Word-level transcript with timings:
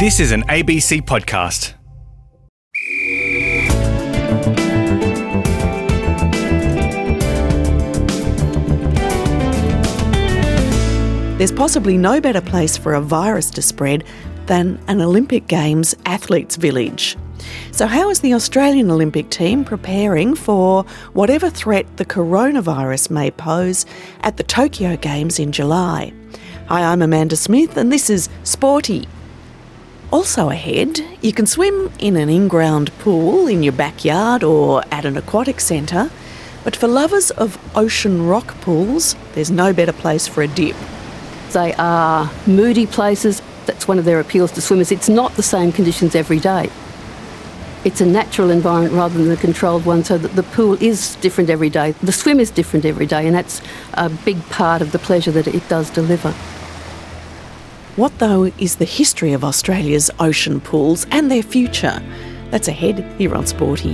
This 0.00 0.18
is 0.18 0.32
an 0.32 0.44
ABC 0.44 1.02
podcast. 1.02 1.74
There's 11.36 11.52
possibly 11.52 11.98
no 11.98 12.18
better 12.18 12.40
place 12.40 12.78
for 12.78 12.94
a 12.94 13.02
virus 13.02 13.50
to 13.50 13.60
spread 13.60 14.04
than 14.46 14.82
an 14.88 15.02
Olympic 15.02 15.46
Games 15.48 15.94
athletes' 16.06 16.56
village. 16.56 17.18
So, 17.70 17.86
how 17.86 18.08
is 18.08 18.20
the 18.20 18.32
Australian 18.32 18.90
Olympic 18.90 19.28
team 19.28 19.66
preparing 19.66 20.34
for 20.34 20.84
whatever 21.12 21.50
threat 21.50 21.98
the 21.98 22.06
coronavirus 22.06 23.10
may 23.10 23.30
pose 23.32 23.84
at 24.22 24.38
the 24.38 24.44
Tokyo 24.44 24.96
Games 24.96 25.38
in 25.38 25.52
July? 25.52 26.14
Hi, 26.68 26.90
I'm 26.90 27.02
Amanda 27.02 27.36
Smith, 27.36 27.76
and 27.76 27.92
this 27.92 28.08
is 28.08 28.30
Sporty. 28.44 29.06
Also 30.12 30.50
ahead, 30.50 31.00
you 31.22 31.32
can 31.32 31.46
swim 31.46 31.92
in 32.00 32.16
an 32.16 32.28
in 32.28 32.48
ground 32.48 32.90
pool 32.98 33.46
in 33.46 33.62
your 33.62 33.72
backyard 33.72 34.42
or 34.42 34.82
at 34.90 35.04
an 35.04 35.16
aquatic 35.16 35.60
centre, 35.60 36.10
but 36.64 36.74
for 36.74 36.88
lovers 36.88 37.30
of 37.30 37.56
ocean 37.76 38.26
rock 38.26 38.60
pools, 38.60 39.14
there's 39.34 39.52
no 39.52 39.72
better 39.72 39.92
place 39.92 40.26
for 40.26 40.42
a 40.42 40.48
dip. 40.48 40.74
They 41.52 41.74
are 41.74 42.28
moody 42.44 42.86
places. 42.86 43.40
That's 43.66 43.86
one 43.86 44.00
of 44.00 44.04
their 44.04 44.18
appeals 44.18 44.50
to 44.52 44.60
swimmers. 44.60 44.90
It's 44.90 45.08
not 45.08 45.34
the 45.34 45.44
same 45.44 45.70
conditions 45.70 46.16
every 46.16 46.40
day. 46.40 46.70
It's 47.84 48.00
a 48.00 48.06
natural 48.06 48.50
environment 48.50 48.94
rather 48.94 49.16
than 49.16 49.30
a 49.30 49.36
controlled 49.36 49.86
one, 49.86 50.02
so 50.02 50.18
that 50.18 50.34
the 50.34 50.42
pool 50.42 50.74
is 50.82 51.14
different 51.16 51.50
every 51.50 51.70
day. 51.70 51.92
The 52.02 52.12
swim 52.12 52.40
is 52.40 52.50
different 52.50 52.84
every 52.84 53.06
day, 53.06 53.26
and 53.26 53.34
that's 53.34 53.62
a 53.94 54.10
big 54.10 54.44
part 54.50 54.82
of 54.82 54.90
the 54.90 54.98
pleasure 54.98 55.30
that 55.30 55.46
it 55.46 55.66
does 55.68 55.88
deliver. 55.88 56.34
What, 58.00 58.18
though, 58.18 58.44
is 58.56 58.76
the 58.76 58.86
history 58.86 59.34
of 59.34 59.44
Australia's 59.44 60.10
ocean 60.18 60.58
pools 60.58 61.06
and 61.10 61.30
their 61.30 61.42
future? 61.42 62.02
That's 62.50 62.66
ahead 62.66 63.04
here 63.18 63.34
on 63.34 63.46
Sporty. 63.46 63.92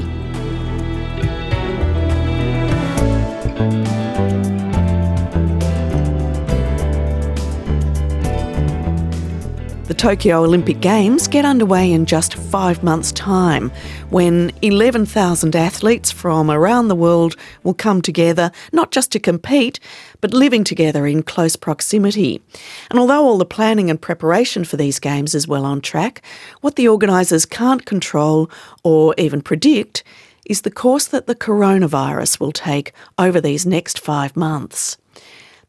Tokyo 9.96 10.44
Olympic 10.44 10.80
Games 10.80 11.26
get 11.26 11.46
underway 11.46 11.90
in 11.90 12.04
just 12.04 12.34
five 12.34 12.82
months' 12.82 13.12
time 13.12 13.70
when 14.10 14.52
11,000 14.60 15.56
athletes 15.56 16.10
from 16.10 16.50
around 16.50 16.88
the 16.88 16.94
world 16.94 17.34
will 17.62 17.72
come 17.72 18.02
together 18.02 18.52
not 18.72 18.92
just 18.92 19.10
to 19.12 19.18
compete, 19.18 19.80
but 20.20 20.34
living 20.34 20.64
together 20.64 21.06
in 21.06 21.22
close 21.22 21.56
proximity. 21.56 22.42
And 22.90 22.98
although 22.98 23.24
all 23.24 23.38
the 23.38 23.46
planning 23.46 23.88
and 23.88 24.00
preparation 24.00 24.64
for 24.64 24.76
these 24.76 24.98
Games 24.98 25.34
is 25.34 25.48
well 25.48 25.64
on 25.64 25.80
track, 25.80 26.22
what 26.60 26.76
the 26.76 26.88
organisers 26.88 27.46
can't 27.46 27.86
control 27.86 28.50
or 28.84 29.14
even 29.16 29.40
predict 29.40 30.04
is 30.44 30.60
the 30.60 30.70
course 30.70 31.06
that 31.06 31.26
the 31.26 31.34
coronavirus 31.34 32.38
will 32.38 32.52
take 32.52 32.92
over 33.18 33.40
these 33.40 33.64
next 33.64 33.98
five 33.98 34.36
months. 34.36 34.98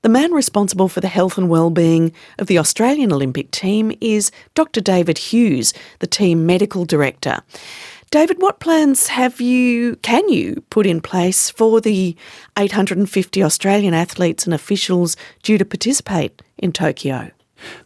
The 0.08 0.14
man 0.14 0.32
responsible 0.32 0.88
for 0.88 1.02
the 1.02 1.10
health 1.10 1.38
and 1.38 1.50
well-being 1.50 2.14
of 2.40 2.48
the 2.48 2.58
Australian 2.60 3.12
Olympic 3.12 3.52
team 3.52 3.92
is 4.00 4.32
Dr. 4.56 4.80
David 4.80 5.18
Hughes, 5.18 5.74
the 6.00 6.08
team 6.08 6.46
medical 6.46 6.86
director. 6.86 7.42
David, 8.10 8.42
what 8.42 8.62
plans 8.62 9.08
have 9.08 9.42
you 9.42 9.98
can 9.98 10.30
you 10.30 10.64
put 10.70 10.88
in 10.88 11.02
place 11.02 11.50
for 11.50 11.82
the 11.82 12.16
850 12.58 13.44
Australian 13.44 13.94
athletes 13.94 14.46
and 14.46 14.54
officials 14.54 15.18
due 15.44 15.58
to 15.58 15.66
participate 15.66 16.42
in 16.58 16.72
Tokyo? 16.72 17.30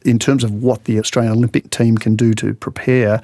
In 0.06 0.20
terms 0.20 0.44
of 0.44 0.54
what 0.54 0.84
the 0.84 1.00
Australian 1.00 1.34
Olympic 1.34 1.72
team 1.72 1.98
can 1.98 2.16
do 2.16 2.36
to 2.36 2.54
prepare, 2.54 3.20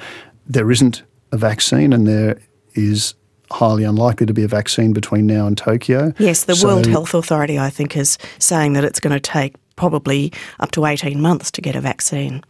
there 0.47 0.71
isn't 0.71 1.03
a 1.31 1.37
vaccine 1.37 1.93
and 1.93 2.07
there 2.07 2.39
is 2.73 3.13
highly 3.51 3.83
unlikely 3.83 4.25
to 4.25 4.33
be 4.33 4.43
a 4.43 4.47
vaccine 4.47 4.93
between 4.93 5.25
now 5.25 5.47
and 5.47 5.57
Tokyo. 5.57 6.13
Yes, 6.19 6.43
the 6.45 6.55
So- 6.55 6.67
World 6.67 6.85
Health 6.85 7.13
Authority, 7.13 7.57
I 7.59 7.69
think, 7.69 7.95
is 7.95 8.17
saying 8.39 8.73
that 8.73 8.83
it's 8.83 8.99
going 8.99 9.13
to 9.13 9.19
take 9.19 9.55
probably 9.75 10.33
up 10.59 10.71
to 10.71 10.85
18 10.85 11.21
months 11.21 11.51
to 11.51 11.61
get 11.61 11.75
a 11.75 11.81
vaccine. 11.81 12.43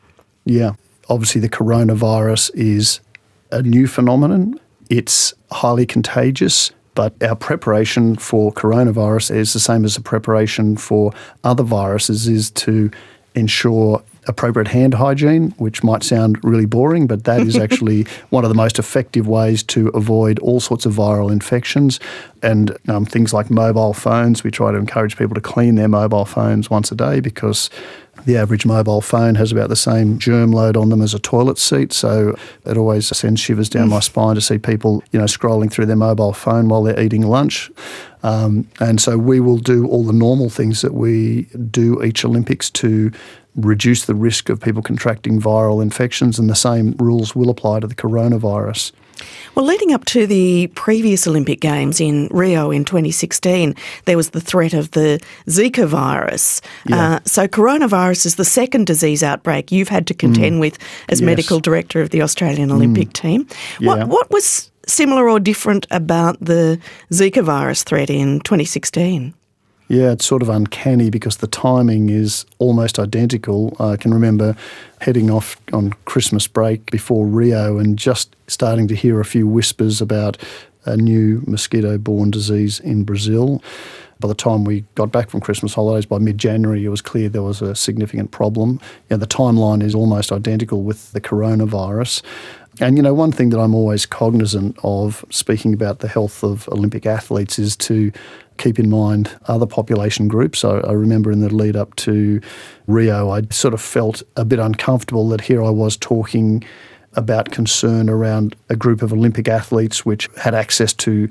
Yeah. 0.45 0.73
Obviously, 1.09 1.41
the 1.41 1.49
coronavirus 1.49 2.51
is 2.55 2.99
a 3.51 3.61
new 3.61 3.87
phenomenon. 3.87 4.59
It's 4.89 5.33
highly 5.51 5.85
contagious, 5.85 6.71
but 6.95 7.13
our 7.21 7.35
preparation 7.35 8.15
for 8.15 8.51
coronavirus 8.51 9.35
is 9.35 9.53
the 9.53 9.59
same 9.59 9.85
as 9.85 9.95
the 9.95 10.01
preparation 10.01 10.75
for 10.77 11.13
other 11.43 11.63
viruses 11.63 12.27
is 12.27 12.49
to 12.51 12.89
ensure 13.35 14.01
appropriate 14.27 14.67
hand 14.67 14.93
hygiene, 14.93 15.51
which 15.57 15.83
might 15.83 16.03
sound 16.03 16.37
really 16.43 16.65
boring, 16.65 17.07
but 17.07 17.23
that 17.23 17.41
is 17.41 17.57
actually 17.65 18.03
one 18.29 18.43
of 18.43 18.49
the 18.49 18.55
most 18.55 18.79
effective 18.79 19.27
ways 19.27 19.63
to 19.63 19.87
avoid 19.89 20.39
all 20.39 20.59
sorts 20.59 20.85
of 20.85 20.93
viral 20.93 21.31
infections. 21.31 21.99
And 22.43 22.77
um, 22.87 23.05
things 23.05 23.33
like 23.33 23.49
mobile 23.49 23.93
phones, 23.93 24.43
we 24.43 24.51
try 24.51 24.71
to 24.71 24.77
encourage 24.77 25.17
people 25.17 25.35
to 25.35 25.41
clean 25.41 25.75
their 25.75 25.87
mobile 25.87 26.25
phones 26.25 26.69
once 26.69 26.91
a 26.91 26.95
day 26.95 27.19
because 27.19 27.69
the 28.25 28.37
average 28.37 28.65
mobile 28.65 29.01
phone 29.01 29.35
has 29.35 29.51
about 29.51 29.69
the 29.69 29.75
same 29.75 30.17
germ 30.17 30.51
load 30.51 30.75
on 30.75 30.89
them 30.89 31.01
as 31.01 31.13
a 31.13 31.19
toilet 31.19 31.57
seat, 31.57 31.93
so 31.93 32.37
it 32.65 32.77
always 32.77 33.07
sends 33.15 33.39
shivers 33.39 33.69
down 33.69 33.89
my 33.89 33.99
spine 33.99 34.35
to 34.35 34.41
see 34.41 34.57
people, 34.57 35.03
you 35.11 35.19
know, 35.19 35.25
scrolling 35.25 35.71
through 35.71 35.85
their 35.85 35.95
mobile 35.95 36.33
phone 36.33 36.67
while 36.67 36.83
they're 36.83 36.99
eating 36.99 37.21
lunch. 37.21 37.71
Um, 38.23 38.67
and 38.79 38.99
so 38.99 39.17
we 39.17 39.39
will 39.39 39.57
do 39.57 39.87
all 39.87 40.03
the 40.03 40.13
normal 40.13 40.49
things 40.49 40.81
that 40.81 40.93
we 40.93 41.43
do 41.71 42.03
each 42.03 42.25
Olympics 42.25 42.69
to 42.71 43.11
reduce 43.57 44.05
the 44.05 44.15
risk 44.15 44.49
of 44.49 44.61
people 44.61 44.81
contracting 44.81 45.41
viral 45.41 45.81
infections, 45.81 46.39
and 46.39 46.49
the 46.49 46.55
same 46.55 46.95
rules 46.99 47.35
will 47.35 47.49
apply 47.49 47.79
to 47.81 47.87
the 47.87 47.95
coronavirus. 47.95 48.91
Well, 49.55 49.65
leading 49.65 49.93
up 49.93 50.05
to 50.05 50.27
the 50.27 50.67
previous 50.75 51.27
Olympic 51.27 51.59
Games 51.59 51.99
in 51.99 52.27
Rio 52.29 52.69
in 52.69 52.85
2016, 52.85 53.75
there 54.05 54.15
was 54.15 54.29
the 54.29 54.39
threat 54.41 54.73
of 54.73 54.91
the 54.91 55.19
Zika 55.47 55.87
virus. 55.87 56.61
Yeah. 56.85 57.15
Uh, 57.15 57.19
so, 57.25 57.47
coronavirus 57.47 58.27
is 58.27 58.35
the 58.35 58.45
second 58.45 58.85
disease 58.85 59.23
outbreak 59.23 59.71
you've 59.71 59.89
had 59.89 60.05
to 60.07 60.13
contend 60.13 60.59
with 60.59 60.77
as 61.09 61.19
Yes. 61.19 61.25
medical 61.25 61.59
director 61.59 62.01
of 62.01 62.11
the 62.11 62.21
Australian 62.21 62.71
Olympic 62.71 63.11
team. 63.13 63.47
Yeah. 63.79 63.95
What, 63.95 64.07
what 64.07 64.31
was 64.31 64.71
similar 64.85 65.27
or 65.27 65.39
different 65.39 65.87
about 65.89 66.37
the 66.39 66.79
Zika 67.11 67.43
virus 67.43 67.83
threat 67.83 68.11
in 68.11 68.39
2016? 68.41 69.33
Yeah, 69.89 70.11
it's 70.11 70.25
sort 70.25 70.41
of 70.41 70.49
uncanny 70.49 71.09
because 71.09 71.37
the 71.37 71.47
timing 71.47 72.09
is 72.09 72.45
almost 72.59 72.99
identical. 72.99 73.75
I 73.79 73.95
can 73.95 74.13
remember 74.13 74.57
heading 74.99 75.31
off 75.31 75.55
on 75.71 75.93
Christmas 76.05 76.45
break 76.45 76.91
before 76.91 77.25
Rio 77.25 77.77
and 77.77 77.97
just 77.97 78.35
starting 78.47 78.89
to 78.89 78.95
hear 78.95 79.21
a 79.21 79.25
few 79.25 79.47
whispers 79.47 80.01
about 80.01 80.37
a 80.83 80.97
new 80.97 81.41
mosquito 81.47 81.97
borne 81.97 82.31
disease 82.31 82.81
in 82.81 83.03
Brazil. 83.03 83.63
By 84.19 84.27
the 84.27 84.35
time 84.35 84.65
we 84.65 84.83
got 84.95 85.11
back 85.11 85.29
from 85.29 85.41
Christmas 85.41 85.73
holidays, 85.73 86.05
by 86.05 86.17
mid 86.17 86.37
January, 86.37 86.83
it 86.83 86.89
was 86.89 87.01
clear 87.01 87.29
there 87.29 87.43
was 87.43 87.61
a 87.61 87.75
significant 87.75 88.31
problem. 88.31 88.81
Yeah, 89.09 89.17
the 89.17 89.27
timeline 89.27 89.83
is 89.83 89.95
almost 89.95 90.31
identical 90.31 90.81
with 90.81 91.13
the 91.13 91.21
coronavirus. 91.21 92.23
And 92.79 92.97
you 92.97 93.03
know, 93.03 93.13
one 93.13 93.31
thing 93.31 93.49
that 93.51 93.59
I'm 93.59 93.73
always 93.73 94.05
cognizant 94.05 94.77
of 94.83 95.23
speaking 95.29 95.73
about 95.73 95.99
the 95.99 96.07
health 96.07 96.43
of 96.43 96.67
Olympic 96.69 97.05
athletes 97.05 97.57
is 97.57 97.75
to 97.77 98.11
keep 98.57 98.79
in 98.79 98.89
mind 98.89 99.31
other 99.47 99.65
population 99.65 100.27
groups. 100.27 100.63
I, 100.63 100.77
I 100.79 100.91
remember 100.93 101.31
in 101.31 101.39
the 101.39 101.53
lead 101.53 101.75
up 101.75 101.95
to 101.97 102.41
Rio, 102.87 103.29
I 103.29 103.43
sort 103.49 103.73
of 103.73 103.81
felt 103.81 104.23
a 104.35 104.45
bit 104.45 104.59
uncomfortable 104.59 105.29
that 105.29 105.41
here 105.41 105.63
I 105.63 105.69
was 105.69 105.97
talking 105.97 106.63
about 107.13 107.51
concern 107.51 108.09
around 108.09 108.55
a 108.69 108.75
group 108.75 109.01
of 109.01 109.11
Olympic 109.11 109.47
athletes 109.47 110.05
which 110.05 110.29
had 110.37 110.53
access 110.53 110.93
to 110.93 111.29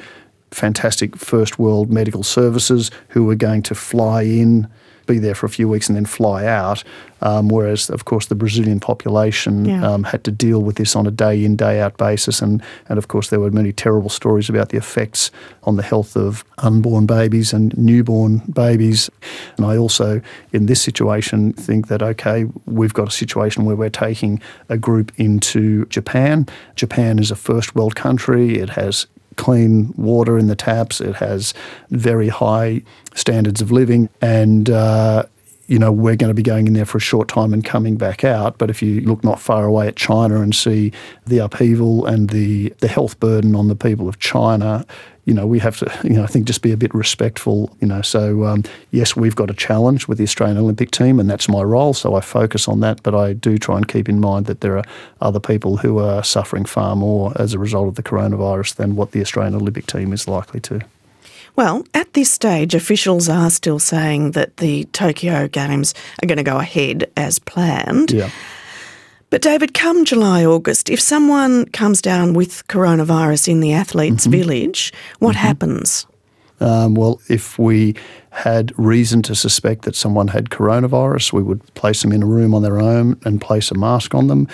fantastic 0.51 1.17
first 1.17 1.59
world 1.59 1.91
medical 1.91 2.23
services 2.23 2.91
who 3.09 3.25
were 3.25 3.35
going 3.35 3.63
to 3.63 3.75
fly 3.75 4.23
in, 4.23 4.69
be 5.07 5.19
there 5.19 5.35
for 5.35 5.47
a 5.47 5.51
few 5.51 5.69
weeks, 5.69 5.89
and 5.89 5.97
then 5.97 6.07
fly 6.07 6.45
out. 6.45 6.83
Um, 7.23 7.49
whereas, 7.49 7.89
of 7.89 8.05
course, 8.05 8.27
the 8.27 8.35
Brazilian 8.35 8.79
population 8.79 9.65
Yeah. 9.65 9.91
um, 9.91 10.05
had 10.05 10.23
to 10.25 10.31
deal 10.31 10.63
with 10.63 10.77
this 10.77 10.95
on 10.95 11.07
a 11.07 11.11
day 11.11 11.45
in, 11.45 11.57
day 11.57 11.81
out 11.81 11.97
basis. 11.97 12.43
And, 12.43 12.63
and 12.91 12.99
of 12.99 13.09
course, 13.09 13.31
there 13.31 13.41
were 13.41 13.51
many 13.51 13.73
terrible 13.73 14.11
stories 14.11 14.51
about 14.51 14.69
the 14.69 14.77
effects 14.77 15.31
on 15.63 15.77
the 15.77 15.83
health 15.83 16.15
of 16.15 16.45
unborn 16.59 17.07
babies 17.07 17.55
and 17.55 17.77
newborn 17.79 18.43
babies. 18.53 19.09
And 19.57 19.65
I 19.65 19.79
also, 19.79 20.21
in 20.53 20.67
this 20.67 20.83
situation, 20.83 21.55
think 21.55 21.89
that, 21.89 22.03
okay, 22.03 22.45
we've 22.67 22.93
got 22.95 23.09
a 23.09 23.13
situation 23.13 23.65
where 23.65 23.77
we're 23.77 23.89
taking 23.89 24.41
a 24.69 24.77
group 24.77 25.11
into 25.17 25.87
Japan. 25.87 26.47
Japan 26.75 27.19
is 27.19 27.31
a 27.31 27.37
first 27.37 27.75
world 27.75 27.97
country, 27.97 28.59
it 28.59 28.71
has 28.71 29.07
clean 29.37 29.93
water 29.97 30.39
in 30.39 30.47
the 30.47 30.57
taps. 30.57 31.01
It 31.01 31.17
has 31.17 31.55
very 31.91 32.29
high 32.29 32.83
standards 33.15 33.61
of 33.61 33.71
living, 33.73 34.09
and 34.21 34.69
uh, 34.69 35.25
you 35.67 35.79
know, 35.79 35.91
we're 35.91 36.17
going 36.17 36.31
to 36.31 36.35
be 36.35 36.43
going 36.43 36.67
in 36.67 36.75
there 36.75 36.85
for 36.85 36.99
a 36.99 37.01
short 37.01 37.29
time 37.29 37.53
and 37.53 37.65
coming 37.65 37.97
back 37.97 38.25
out. 38.25 38.59
But 38.59 38.71
if 38.71 38.83
you 38.83 39.01
look 39.01 39.25
not 39.25 39.41
far 39.41 39.65
away 39.65 39.89
at 39.89 39.97
China 39.97 40.41
and 40.41 40.55
see 40.55 40.93
the 41.27 41.39
upheaval 41.39 42.07
and 42.07 42.31
the, 42.31 42.71
the 42.79 42.89
health 42.89 43.19
burden 43.19 43.55
on 43.55 43.69
the 43.69 43.77
people 43.77 44.09
of 44.09 44.19
China, 44.19 44.87
you 45.25 45.35
know, 45.35 45.45
we 45.45 45.59
have 45.59 45.77
to, 45.79 45.93
you 46.05 46.15
know, 46.15 46.23
I 46.23 46.27
think 46.27 46.47
just 46.47 46.63
be 46.63 46.73
a 46.73 46.77
bit 46.77 46.95
respectful, 46.95 47.77
you 47.81 47.89
know. 47.89 48.01
So, 48.01 48.45
um, 48.45 48.63
yes, 48.93 49.17
we've 49.17 49.35
got 49.35 49.51
a 49.51 49.55
challenge 49.55 50.09
with 50.09 50.19
the 50.19 50.25
Australian 50.25 50.57
Olympic 50.57 50.93
team, 50.93 51.19
and 51.19 51.29
that's 51.29 51.49
my 51.49 51.63
role. 51.63 51.93
So 51.93 52.15
I 52.15 52.21
focus 52.21 52.69
on 52.69 52.81
that, 52.81 53.03
but 53.03 53.15
I 53.15 53.33
do 53.33 53.59
try 53.59 53.77
and 53.77 53.87
keep 53.87 54.09
in 54.09 54.21
mind 54.21 54.47
that 54.47 54.61
there 54.61 54.79
are 54.79 54.85
other 55.21 55.41
people 55.41 55.79
who 55.79 55.99
are 55.99 56.23
suffering 56.23 56.65
far 56.65 56.97
more 56.97 57.33
as 57.37 57.53
a 57.53 57.59
result 57.59 57.89
of 57.89 57.97
the 57.97 58.03
coronavirus 58.03 58.77
than 58.77 58.97
what 58.97 59.11
the 59.11 59.21
Australian 59.21 59.57
Olympic 59.57 59.87
team 59.87 60.13
is 60.13 60.29
likely 60.29 60.61
to. 60.61 60.81
Well, 61.57 61.85
at 61.95 62.13
this 62.13 62.31
stage, 62.31 62.75
officials 62.75 63.29
are 63.29 63.49
still 63.51 63.79
saying 63.79 64.33
that 64.33 64.59
the 64.59 64.85
Tokyo 64.93 65.49
Games 65.49 65.95
are 66.23 66.27
going 66.27 66.37
to 66.37 66.45
go 66.45 66.59
ahead 66.59 67.11
as 67.17 67.39
planned. 67.39 68.13
Yeah. 68.13 68.31
But 69.31 69.43
David, 69.43 69.75
come 69.75 70.05
July, 70.05 70.45
August, 70.45 70.89
if 70.91 71.01
someone 71.01 71.65
comes 71.67 72.01
down 72.01 72.35
with 72.35 72.67
coronavirus 72.69 73.49
in 73.49 73.61
the 73.61 73.73
athletes' 73.73 74.27
Mm-hmm. 74.27 74.31
village, 74.31 74.93
what 75.19 75.35
happens? 75.35 76.07
Um, 76.61 76.95
well, 76.95 77.21
if 77.29 77.59
we 77.59 77.95
had 78.31 78.73
reason 78.79 79.23
to 79.23 79.35
suspect 79.35 79.83
that 79.83 79.97
someone 79.97 80.29
had 80.29 80.51
coronavirus, 80.51 81.33
we 81.33 81.43
would 81.43 81.63
place 81.75 82.03
them 82.03 82.13
in 82.13 82.23
a 82.23 82.27
room 82.27 82.55
on 82.55 82.63
their 82.63 82.79
own 82.79 83.19
and 83.25 83.41
place 83.41 83.71
a 83.71 83.75
mask 83.75 84.15
on 84.15 84.29
them. 84.29 84.47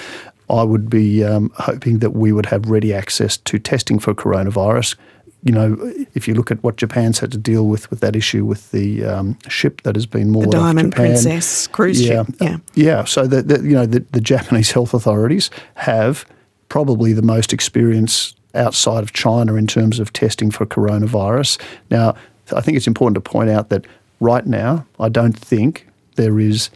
I 0.48 0.62
would 0.62 0.88
be 0.88 1.22
um, 1.22 1.52
hoping 1.56 1.98
that 1.98 2.10
we 2.10 2.32
would 2.32 2.46
have 2.46 2.68
ready 2.68 2.92
access 2.94 3.36
to 3.38 3.58
testing 3.58 3.98
for 3.98 4.14
coronavirus. 4.14 4.96
You 5.44 5.52
know, 5.52 5.76
if 6.14 6.28
you 6.28 6.34
look 6.34 6.50
at 6.50 6.62
what 6.62 6.76
Japan's 6.76 7.18
had 7.18 7.32
to 7.32 7.38
deal 7.38 7.66
with 7.66 7.90
with 7.90 8.00
that 8.00 8.14
issue 8.14 8.44
with 8.44 8.70
the 8.70 9.04
um, 9.04 9.38
ship 9.48 9.82
that 9.82 9.96
has 9.96 10.06
been 10.06 10.30
moored 10.30 10.48
The 10.48 10.52
Diamond 10.52 10.92
Japan. 10.92 11.06
Princess 11.06 11.66
cruise 11.66 12.00
yeah, 12.00 12.24
ship. 12.24 12.34
Yeah. 12.40 12.56
yeah. 12.74 13.04
So 13.04 13.26
the, 13.26 13.42
the 13.42 13.62
you 13.62 13.74
know 13.74 13.86
the, 13.86 14.00
the 14.12 14.20
Japanese 14.20 14.70
health 14.76 14.94
authorities 14.94 15.50
have 15.74 16.24
probably 16.68 17.12
the 17.12 17.22
most 17.22 17.52
experience 17.52 18.34
outside 18.54 19.02
of 19.02 19.12
China 19.12 19.54
in 19.54 19.66
terms 19.66 19.98
of 19.98 20.12
testing 20.12 20.50
for 20.50 20.66
coronavirus. 20.66 21.60
Now, 21.90 22.14
I 22.54 22.60
think 22.60 22.76
it's 22.76 22.86
important 22.86 23.14
to 23.16 23.20
point 23.20 23.50
out 23.50 23.68
that 23.70 23.86
right 24.20 24.46
now, 24.46 24.86
I 25.00 25.08
don't 25.08 25.36
think 25.36 25.86
there 26.16 26.38
is 26.38 26.70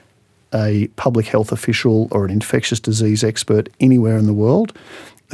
a 0.54 0.88
public 0.96 1.26
health 1.26 1.52
official 1.52 2.08
or 2.10 2.24
an 2.24 2.30
infectious 2.30 2.80
disease 2.80 3.22
expert 3.22 3.69
anywhere 3.80 4.16
in 4.16 4.26
the 4.26 4.34
world 4.34 4.76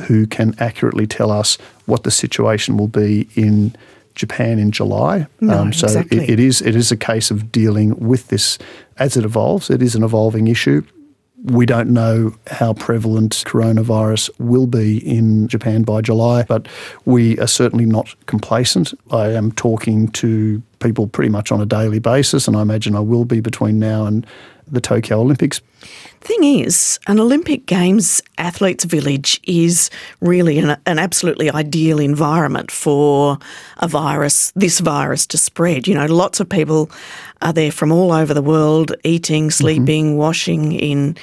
who 0.06 0.26
can 0.26 0.54
accurately 0.58 1.06
tell 1.06 1.30
us 1.30 1.58
what 1.86 2.04
the 2.04 2.10
situation 2.10 2.76
will 2.76 2.88
be 2.88 3.28
in 3.34 3.74
Japan 4.14 4.58
in 4.58 4.70
July. 4.70 5.26
No, 5.40 5.58
um, 5.58 5.72
so 5.72 5.86
exactly. 5.86 6.18
it, 6.18 6.30
it 6.30 6.40
is 6.40 6.60
it 6.60 6.76
is 6.76 6.92
a 6.92 6.96
case 6.96 7.30
of 7.30 7.50
dealing 7.50 7.98
with 7.98 8.28
this 8.28 8.58
as 8.98 9.16
it 9.16 9.24
evolves. 9.24 9.70
It 9.70 9.82
is 9.82 9.94
an 9.94 10.02
evolving 10.02 10.48
issue. 10.48 10.82
We 11.44 11.66
don't 11.66 11.90
know 11.90 12.36
how 12.46 12.74
prevalent 12.74 13.42
coronavirus 13.46 14.30
will 14.38 14.68
be 14.68 14.98
in 14.98 15.48
Japan 15.48 15.82
by 15.82 16.00
July, 16.00 16.44
but 16.44 16.68
we 17.04 17.36
are 17.40 17.48
certainly 17.48 17.84
not 17.84 18.14
complacent. 18.26 18.94
I 19.10 19.30
am 19.30 19.50
talking 19.50 20.08
to 20.08 20.62
people 20.78 21.08
pretty 21.08 21.30
much 21.30 21.50
on 21.50 21.60
a 21.60 21.66
daily 21.66 21.98
basis, 21.98 22.46
and 22.46 22.56
I 22.56 22.62
imagine 22.62 22.94
I 22.94 23.00
will 23.00 23.24
be 23.24 23.40
between 23.40 23.80
now 23.80 24.06
and 24.06 24.24
the 24.70 24.80
Tokyo 24.80 25.20
Olympics. 25.20 25.60
Thing 26.22 26.60
is, 26.60 27.00
an 27.08 27.18
Olympic 27.18 27.66
Games 27.66 28.22
athletes' 28.38 28.84
village 28.84 29.40
is 29.42 29.90
really 30.20 30.56
an, 30.60 30.76
an 30.86 31.00
absolutely 31.00 31.50
ideal 31.50 31.98
environment 31.98 32.70
for 32.70 33.38
a 33.78 33.88
virus, 33.88 34.52
this 34.54 34.78
virus, 34.78 35.26
to 35.26 35.36
spread. 35.36 35.88
You 35.88 35.96
know, 35.96 36.06
lots 36.06 36.38
of 36.38 36.48
people 36.48 36.92
are 37.42 37.52
there 37.52 37.72
from 37.72 37.90
all 37.90 38.12
over 38.12 38.32
the 38.34 38.40
world, 38.40 38.94
eating, 39.02 39.50
sleeping, 39.50 40.16
washing 40.16 40.70
in 40.70 41.16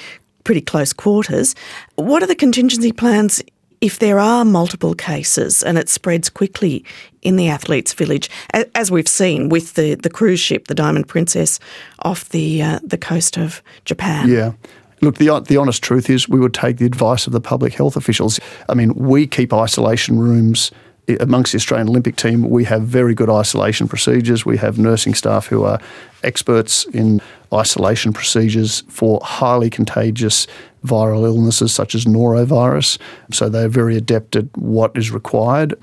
pretty 0.44 0.60
close 0.60 0.92
quarters. 0.92 1.54
What 1.94 2.22
are 2.22 2.26
the 2.26 2.34
contingency 2.34 2.92
plans 2.92 3.42
if 3.80 4.00
there 4.00 4.18
are 4.18 4.44
multiple 4.44 4.94
cases 4.94 5.62
and 5.62 5.78
it 5.78 5.88
spreads 5.88 6.28
quickly 6.28 6.84
in 7.22 7.36
the 7.36 7.48
athletes' 7.48 7.94
village, 7.94 8.28
as 8.74 8.90
we've 8.90 9.08
seen 9.08 9.48
with 9.48 9.74
the, 9.74 9.94
the 9.94 10.10
cruise 10.10 10.40
ship, 10.40 10.68
the 10.68 10.74
Diamond 10.74 11.08
Princess, 11.08 11.58
off 12.00 12.28
the 12.28 12.62
uh, 12.62 12.80
the 12.82 12.98
coast 12.98 13.38
of 13.38 13.62
Japan? 13.86 14.28
Yeah. 14.28 14.52
Look, 15.00 15.16
the, 15.16 15.40
the 15.40 15.56
honest 15.56 15.82
truth 15.82 16.10
is 16.10 16.28
we 16.28 16.40
would 16.40 16.54
take 16.54 16.76
the 16.76 16.86
advice 16.86 17.26
of 17.26 17.32
the 17.32 17.40
public 17.40 17.74
health 17.74 17.96
officials. 17.96 18.38
I 18.68 18.74
mean, 18.74 18.94
we 18.94 19.26
keep 19.26 19.52
isolation 19.52 20.18
rooms 20.18 20.70
eh, 21.08 21.16
amongst 21.20 21.52
the 21.52 21.56
Australian 21.56 21.88
Olympic 21.88 22.16
team. 22.16 22.48
We 22.50 22.64
have 22.64 22.82
very 22.82 23.14
good 23.14 23.30
isolation 23.30 23.88
procedures. 23.88 24.44
We 24.44 24.58
have 24.58 24.78
nursing 24.78 25.14
staff 25.14 25.46
who 25.46 25.64
are 25.64 25.80
experts 26.22 26.84
in 26.92 27.22
isolation 27.52 28.12
procedures 28.12 28.82
for 28.88 29.20
highly 29.22 29.70
contagious 29.70 30.46
viral 30.84 31.24
illnesses 31.24 31.72
such 31.72 31.94
as 31.94 32.04
norovirus. 32.04 32.98
So 33.32 33.48
they're 33.48 33.68
very 33.68 33.96
adept 33.96 34.36
at 34.36 34.54
what 34.56 34.96
is 34.96 35.10
required 35.10 35.74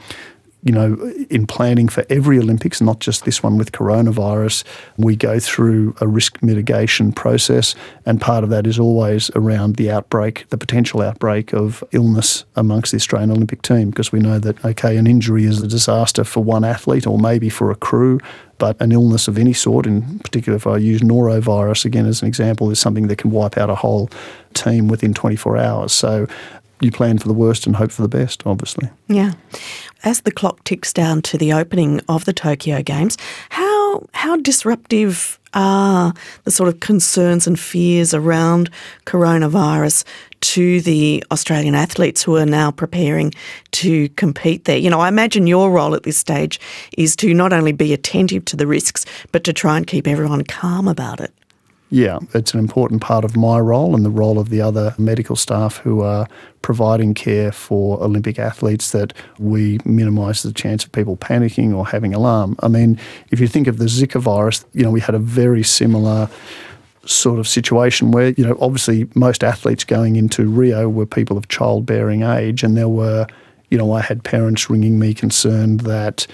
you 0.68 0.74
know, 0.74 0.98
in 1.30 1.48
planning 1.48 1.88
for 1.88 2.04
every 2.10 2.38
Olympics, 2.38 2.82
not 2.82 3.00
just 3.00 3.24
this 3.24 3.42
one 3.42 3.58
with 3.58 3.72
coronavirus, 3.72 4.66
we 4.98 5.16
go 5.16 5.40
through 5.40 5.96
a 6.02 6.08
risk 6.08 6.44
mitigation 6.44 7.14
process. 7.14 7.74
And 8.06 8.20
part 8.20 8.44
of 8.44 8.50
that 8.50 8.68
is 8.68 8.78
always 8.78 9.32
around 9.34 9.78
the 9.78 9.90
outbreak, 9.90 10.46
the 10.50 10.58
potential 10.58 11.02
outbreak 11.02 11.54
of 11.54 11.86
illness 11.94 12.44
amongst 12.58 12.92
the 12.92 12.98
Australian 12.98 13.32
Olympic 13.32 13.62
team, 13.62 13.92
because 13.92 14.12
we 14.12 14.20
know 14.20 14.40
that, 14.40 14.64
okay, 14.66 14.98
an 14.98 15.08
injury 15.08 15.46
is 15.46 15.62
a 15.62 15.68
disaster 15.68 16.26
for 16.26 16.44
one 16.44 16.66
athlete 16.66 17.08
or 17.08 17.18
maybe 17.18 17.48
for 17.48 17.72
a 17.72 17.76
crew. 17.76 18.20
But 18.58 18.76
an 18.82 18.92
illness 18.92 19.30
of 19.30 19.38
any 19.38 19.54
sort, 19.54 19.86
in 19.86 20.20
particular, 20.20 20.58
if 20.58 20.68
I 20.68 20.78
use 20.78 21.02
norovirus 21.02 21.86
again 21.86 22.08
as 22.08 22.22
an 22.24 22.28
example, 22.28 22.72
is 22.72 22.80
something 22.80 23.08
that 23.08 23.20
can 23.20 23.32
wipe 23.32 23.58
out 23.58 23.70
a 23.70 23.76
whole 23.76 24.10
team 24.54 24.90
within 24.90 25.14
24 25.14 25.58
hours. 25.58 25.94
So 25.94 26.28
you 26.82 26.92
plan 26.92 27.18
for 27.18 27.28
the 27.28 27.34
worst 27.34 27.66
and 27.66 27.76
hope 27.76 27.92
for 27.92 28.02
the 28.02 28.08
best, 28.08 28.44
obviously. 28.46 28.90
Yeah. 29.08 29.34
As 30.04 30.22
the 30.22 30.32
clock 30.32 30.64
ticks 30.64 30.94
down 30.94 31.22
to 31.24 31.38
the 31.38 31.54
opening 31.54 32.02
of 32.08 32.26
the 32.26 32.34
Tokyo 32.34 32.82
Games, 32.82 33.18
how 33.50 34.08
how 34.14 34.38
disruptive 34.38 35.40
are 35.54 36.14
the 36.44 36.52
sort 36.52 36.70
of 36.70 36.80
concerns 36.80 37.48
and 37.48 37.60
fears 37.60 38.14
around 38.14 38.70
coronavirus 39.06 40.04
to 40.40 40.82
the 40.82 41.24
Australian 41.32 41.74
athletes 41.74 42.22
who 42.22 42.36
are 42.36 42.46
now 42.46 42.70
preparing 42.70 43.34
to 43.72 44.10
compete 44.10 44.66
there? 44.66 44.78
You 44.78 44.90
know, 44.90 45.00
I 45.00 45.08
imagine 45.08 45.48
your 45.48 45.72
role 45.72 45.96
at 45.96 46.04
this 46.04 46.18
stage 46.18 46.60
is 46.98 47.16
to 47.18 47.34
not 47.34 47.54
only 47.54 47.72
be 47.72 47.94
attentive 47.94 48.46
to 48.46 48.56
the 48.56 48.68
risks, 48.68 49.06
but 49.32 49.44
to 49.46 49.54
try 49.54 49.78
and 49.78 49.88
keep 49.88 50.08
everyone 50.08 50.44
calm 50.44 50.88
about 50.88 51.20
it. 51.20 51.34
Yeah, 51.90 52.20
it's 52.34 52.54
an 52.54 52.60
important 52.60 53.02
part 53.02 53.24
of 53.24 53.38
my 53.38 53.60
role 53.60 53.96
and 53.96 54.04
the 54.04 54.10
role 54.10 54.40
of 54.40 54.50
the 54.50 54.60
other 54.60 54.94
medical 54.98 55.38
staff 55.38 55.78
who 55.78 56.02
are 56.02 56.28
providing 56.62 57.14
care 57.14 57.52
for 57.52 58.02
Olympic 58.04 58.38
athletes 58.38 58.92
that 58.92 59.14
we 59.40 59.80
minimise 59.86 60.44
the 60.44 60.52
chance 60.52 60.84
of 60.84 60.92
people 60.92 61.16
panicking 61.16 61.74
or 61.74 61.88
having 61.88 62.14
alarm. 62.14 62.58
I 62.62 62.68
mean, 62.68 63.00
if 63.32 63.40
you 63.40 63.48
think 63.48 63.68
of 63.68 63.78
the 63.78 63.86
Zika 63.86 64.20
virus, 64.20 64.66
you 64.74 64.84
know, 64.84 64.92
we 64.92 65.00
had 65.00 65.16
a 65.16 65.20
very 65.20 65.64
similar 65.64 66.30
sort 67.06 67.40
of 67.40 67.48
situation 67.48 68.12
where, 68.12 68.30
you 68.32 68.46
know, 68.46 68.58
obviously 68.60 69.08
most 69.16 69.42
athletes 69.42 69.86
going 69.86 70.18
into 70.18 70.46
Rio 70.50 70.90
were 70.90 71.06
people 71.06 71.38
of 71.38 71.48
childbearing 71.48 72.24
age 72.24 72.64
and 72.64 72.76
there 72.76 72.90
were, 72.90 73.28
you 73.70 73.78
know, 73.78 73.94
I 73.94 74.02
had 74.02 74.26
parents 74.26 74.70
ringing 74.70 75.00
me 75.00 75.14
concerned 75.14 75.82
that 75.82 76.28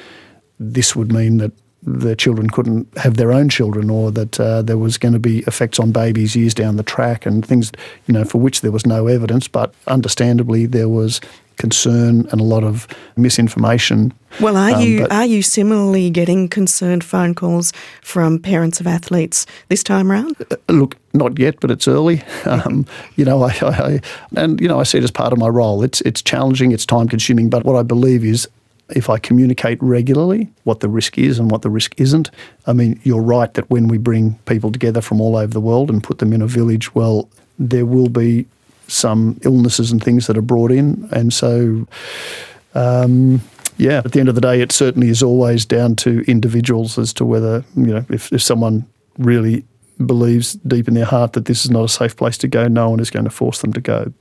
this 0.60 0.96
would 0.96 1.12
mean 1.12 1.38
that 1.38 1.52
their 1.86 2.16
children 2.16 2.50
couldn't 2.50 2.88
have 2.98 3.18
their 3.18 3.32
own 3.32 3.50
children 3.50 3.90
or 3.90 4.12
that 4.12 4.40
uh, 4.40 4.62
there 4.62 4.78
was 4.78 4.98
going 4.98 5.14
to 5.14 5.20
be 5.20 5.40
effects 5.40 5.80
on 5.80 5.92
babies 5.92 6.36
years 6.36 6.54
down 6.54 6.78
the 6.78 6.84
track 6.84 7.26
and 7.26 7.46
things, 7.46 7.72
you 8.08 8.14
know, 8.14 8.24
for 8.24 8.40
which 8.40 8.62
there 8.62 8.72
was 8.72 8.86
no 8.86 9.08
evidence. 9.08 9.48
But 9.48 9.74
understandably, 9.88 10.66
there 10.66 10.90
was 10.90 11.20
concern 11.58 12.28
and 12.32 12.42
a 12.42 12.44
lot 12.44 12.64
of 12.64 12.88
misinformation. 13.16 14.14
Well, 14.40 14.58
are 14.58 14.76
Um, 14.76 14.82
you 14.82 15.08
are 15.12 15.26
you 15.26 15.44
similarly 15.44 16.10
getting 16.10 16.48
concerned 16.48 17.04
phone 17.04 17.36
calls 17.36 17.72
from 18.02 18.40
parents 18.40 18.80
of 18.80 18.88
athletes 18.88 19.46
this 19.70 19.84
time 19.84 20.10
round? 20.10 20.36
Look, 20.68 20.98
not 21.14 21.38
yet, 21.38 21.60
but 21.60 21.70
it's 21.70 21.88
early. 21.88 22.24
Um, 22.46 22.86
you 23.16 23.26
know, 23.26 23.44
I, 23.44 23.56
I, 23.62 23.68
I 23.68 24.00
and 24.36 24.60
you 24.60 24.68
know, 24.68 24.80
I 24.80 24.84
see 24.84 24.98
it 24.98 25.04
as 25.04 25.12
part 25.12 25.34
of 25.34 25.40
my 25.40 25.48
role. 25.48 25.84
It's 25.84 26.02
it's 26.02 26.22
challenging, 26.22 26.72
it's 26.72 26.86
time 26.86 27.08
consuming, 27.08 27.50
but 27.50 27.64
what 27.64 27.76
I 27.76 27.84
believe 27.84 28.24
is 28.26 28.48
if 28.90 29.10
I 29.10 29.18
communicate 29.18 29.82
regularly 29.82 30.50
what 30.64 30.82
the 30.82 30.90
risk 30.90 31.18
is 31.18 31.40
and 31.40 31.50
what 31.50 31.62
the 31.62 31.70
risk 31.70 31.94
isn't. 31.98 32.30
I 32.68 32.74
mean, 32.74 33.00
you're 33.04 33.22
right 33.22 33.54
that 33.54 33.70
when 33.70 33.88
we 33.88 33.98
bring 33.98 34.36
people 34.46 34.72
together 34.72 35.02
from 35.02 35.22
all 35.22 35.36
over 35.36 35.54
the 35.54 35.62
world 35.62 35.90
and 35.90 36.04
put 36.04 36.20
them 36.20 36.34
in 36.34 36.42
a 36.42 36.48
village, 36.48 36.94
well, 36.94 37.30
there 37.58 37.86
will 37.86 38.10
be 38.10 38.46
some 38.88 39.40
illnesses 39.44 39.92
and 39.92 40.04
things 40.04 40.28
that 40.28 40.38
are 40.38 40.42
brought 40.42 40.72
in, 40.72 41.08
and 41.12 41.34
so. 41.34 41.88
Um, 42.76 43.42
yeah, 43.78 44.02
at 44.06 44.12
the 44.12 44.20
end 44.20 44.30
of 44.30 44.36
the 44.36 44.42
day, 44.42 44.62
it 44.62 44.72
certainly 44.72 45.10
is 45.10 45.24
always 45.24 45.66
down 45.66 45.96
to 45.98 46.24
individuals 46.28 47.00
as 47.00 47.12
to 47.14 47.26
whether, 47.26 47.64
you 47.76 47.88
know, 47.88 48.06
if, 48.10 48.32
if 48.32 48.42
someone 48.42 48.86
really 49.18 49.64
believes 50.06 50.54
deep 50.54 50.88
in 50.88 50.94
their 50.94 51.06
heart 51.06 51.34
that 51.34 51.46
this 51.46 51.66
is 51.66 51.72
not 51.72 51.84
a 51.84 51.90
safe 51.90 52.16
place 52.16 52.38
to 52.40 52.48
go, 52.48 52.68
no 52.68 52.90
one 52.90 53.00
is 53.00 53.10
going 53.10 53.26
to 53.26 53.32
force 53.32 53.62
them 53.62 53.74
to 53.74 53.82
go. 53.82 54.14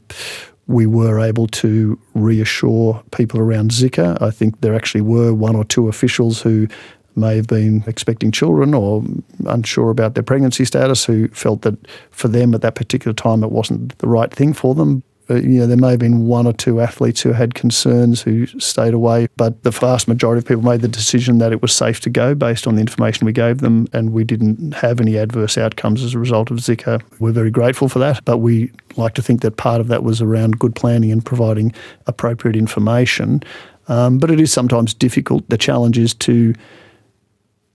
We 0.67 0.87
were 0.87 1.19
able 1.21 1.49
to 1.49 1.99
reassure 2.15 3.03
people 3.11 3.41
around 3.41 3.71
Zika. 3.71 4.21
I 4.23 4.31
think 4.31 4.61
there 4.61 4.75
actually 4.75 5.01
were 5.03 5.35
one 5.35 5.57
or 5.57 5.65
two 5.65 5.89
officials 5.89 6.41
who 6.41 6.69
may 7.15 7.37
have 7.37 7.47
been 7.47 7.85
expecting 7.87 8.31
children 8.31 8.73
or 8.75 9.03
unsure 9.47 9.91
about 9.91 10.15
their 10.15 10.23
pregnancy 10.23 10.65
status 10.65 11.05
who 11.05 11.29
felt 11.29 11.63
that 11.63 11.77
for 12.11 12.29
them 12.29 12.55
at 12.55 12.63
that 12.63 12.75
particular 12.75 13.13
time 13.13 13.45
it 13.45 13.51
wasn't 13.51 13.97
the 13.99 14.09
right 14.09 14.33
thing 14.33 14.53
for 14.53 14.75
them. 14.75 15.03
Uh, 15.31 15.35
you 15.35 15.61
know, 15.61 15.67
there 15.67 15.77
may 15.77 15.91
have 15.91 16.01
been 16.01 16.27
one 16.27 16.47
or 16.47 16.53
two 16.53 16.81
athletes 16.81 17.21
who 17.21 17.33
had 17.33 17.55
concerns 17.55 18.23
who 18.23 18.47
stayed 18.59 18.95
away, 18.95 19.29
but 19.37 19.63
the 19.63 19.71
vast 19.71 20.09
majority 20.09 20.39
of 20.39 20.47
people 20.47 20.63
made 20.63 20.81
the 20.81 20.89
decision 20.89 21.39
that 21.39 21.53
it 21.53 21.63
was 21.63 21.75
safe 21.75 22.01
to 22.01 22.11
go 22.11 22.35
based 22.35 22.67
on 22.67 22.75
the 22.75 22.81
information 22.81 23.25
we 23.25 23.33
gave 23.33 23.59
them, 23.59 23.87
and 23.93 24.13
we 24.13 24.25
didn't 24.25 24.73
have 24.75 25.01
any 25.01 25.17
adverse 25.17 25.57
outcomes 25.57 26.03
as 26.03 26.15
a 26.15 26.19
result 26.19 26.51
of 26.51 26.59
Zika. 26.59 27.03
We're 27.21 27.33
very 27.33 27.51
grateful 27.51 27.89
for 27.89 27.99
that, 28.01 28.25
but 28.25 28.39
we 28.39 28.73
like 28.97 29.15
to 29.15 29.23
think 29.23 29.43
that 29.43 29.57
part 29.57 29.81
of 29.81 29.89
that 29.89 30.03
was 30.03 30.21
around 30.21 30.59
good 30.59 30.75
planning 30.75 31.13
and 31.13 31.25
providing 31.25 31.73
appropriate 32.07 32.57
information. 32.57 33.43
Um, 33.89 34.19
but 34.19 34.31
it 34.31 34.41
is 34.41 34.53
sometimes 34.53 34.95
difficult. 34.95 35.49
The 35.49 35.59
challenge 35.59 35.99
is 35.99 36.15
to 36.15 36.55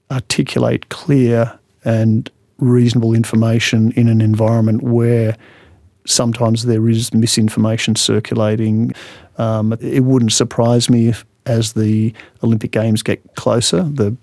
articulate 0.09 0.89
clear 0.89 1.57
and 1.83 2.29
reasonable 2.59 3.13
information 3.13 3.91
in 3.91 4.07
an 4.07 4.21
environment 4.21 4.81
where 4.81 5.37
sometimes 6.07 6.65
there 6.65 6.89
is 6.89 7.13
misinformation 7.13 7.95
circulating. 7.95 8.93
Um, 9.37 9.73
it 9.79 10.03
wouldn't 10.03 10.33
surprise 10.33 10.89
me 10.89 11.09
if, 11.09 11.25
as 11.45 11.73
the 11.73 12.13
Olympic 12.43 12.71
Games 12.71 13.01
get 13.01 13.21
closer, 13.35 13.83
the 13.83 14.15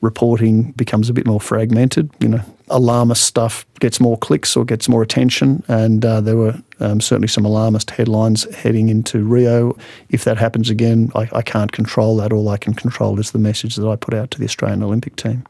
reporting 0.00 0.72
becomes 0.72 1.08
a 1.08 1.12
bit 1.12 1.26
more 1.26 1.40
fragmented. 1.40 2.10
You 2.18 2.28
know, 2.28 2.40
alarmist 2.68 3.24
stuff 3.24 3.64
gets 3.78 4.00
more 4.00 4.16
clicks 4.16 4.56
or 4.56 4.64
gets 4.64 4.88
more 4.88 5.02
attention, 5.02 5.62
and 5.68 6.04
uh, 6.04 6.20
there 6.20 6.36
were 6.36 6.54
um, 6.80 7.00
certainly 7.00 7.28
some 7.28 7.44
alarmist 7.44 7.90
headlines 7.90 8.52
heading 8.54 8.88
into 8.88 9.22
Rio. 9.22 9.76
If 10.10 10.24
that 10.24 10.36
happens 10.36 10.70
again, 10.70 11.12
I, 11.14 11.28
I 11.32 11.42
can't 11.42 11.70
control 11.70 12.16
that. 12.16 12.32
All 12.32 12.48
I 12.48 12.56
can 12.56 12.74
control 12.74 13.20
is 13.20 13.30
the 13.30 13.38
message 13.38 13.76
that 13.76 13.88
I 13.88 13.96
put 13.96 14.14
out 14.14 14.30
to 14.32 14.38
the 14.38 14.44
Australian 14.44 14.82
Olympic 14.82 15.16
team. 15.16 15.44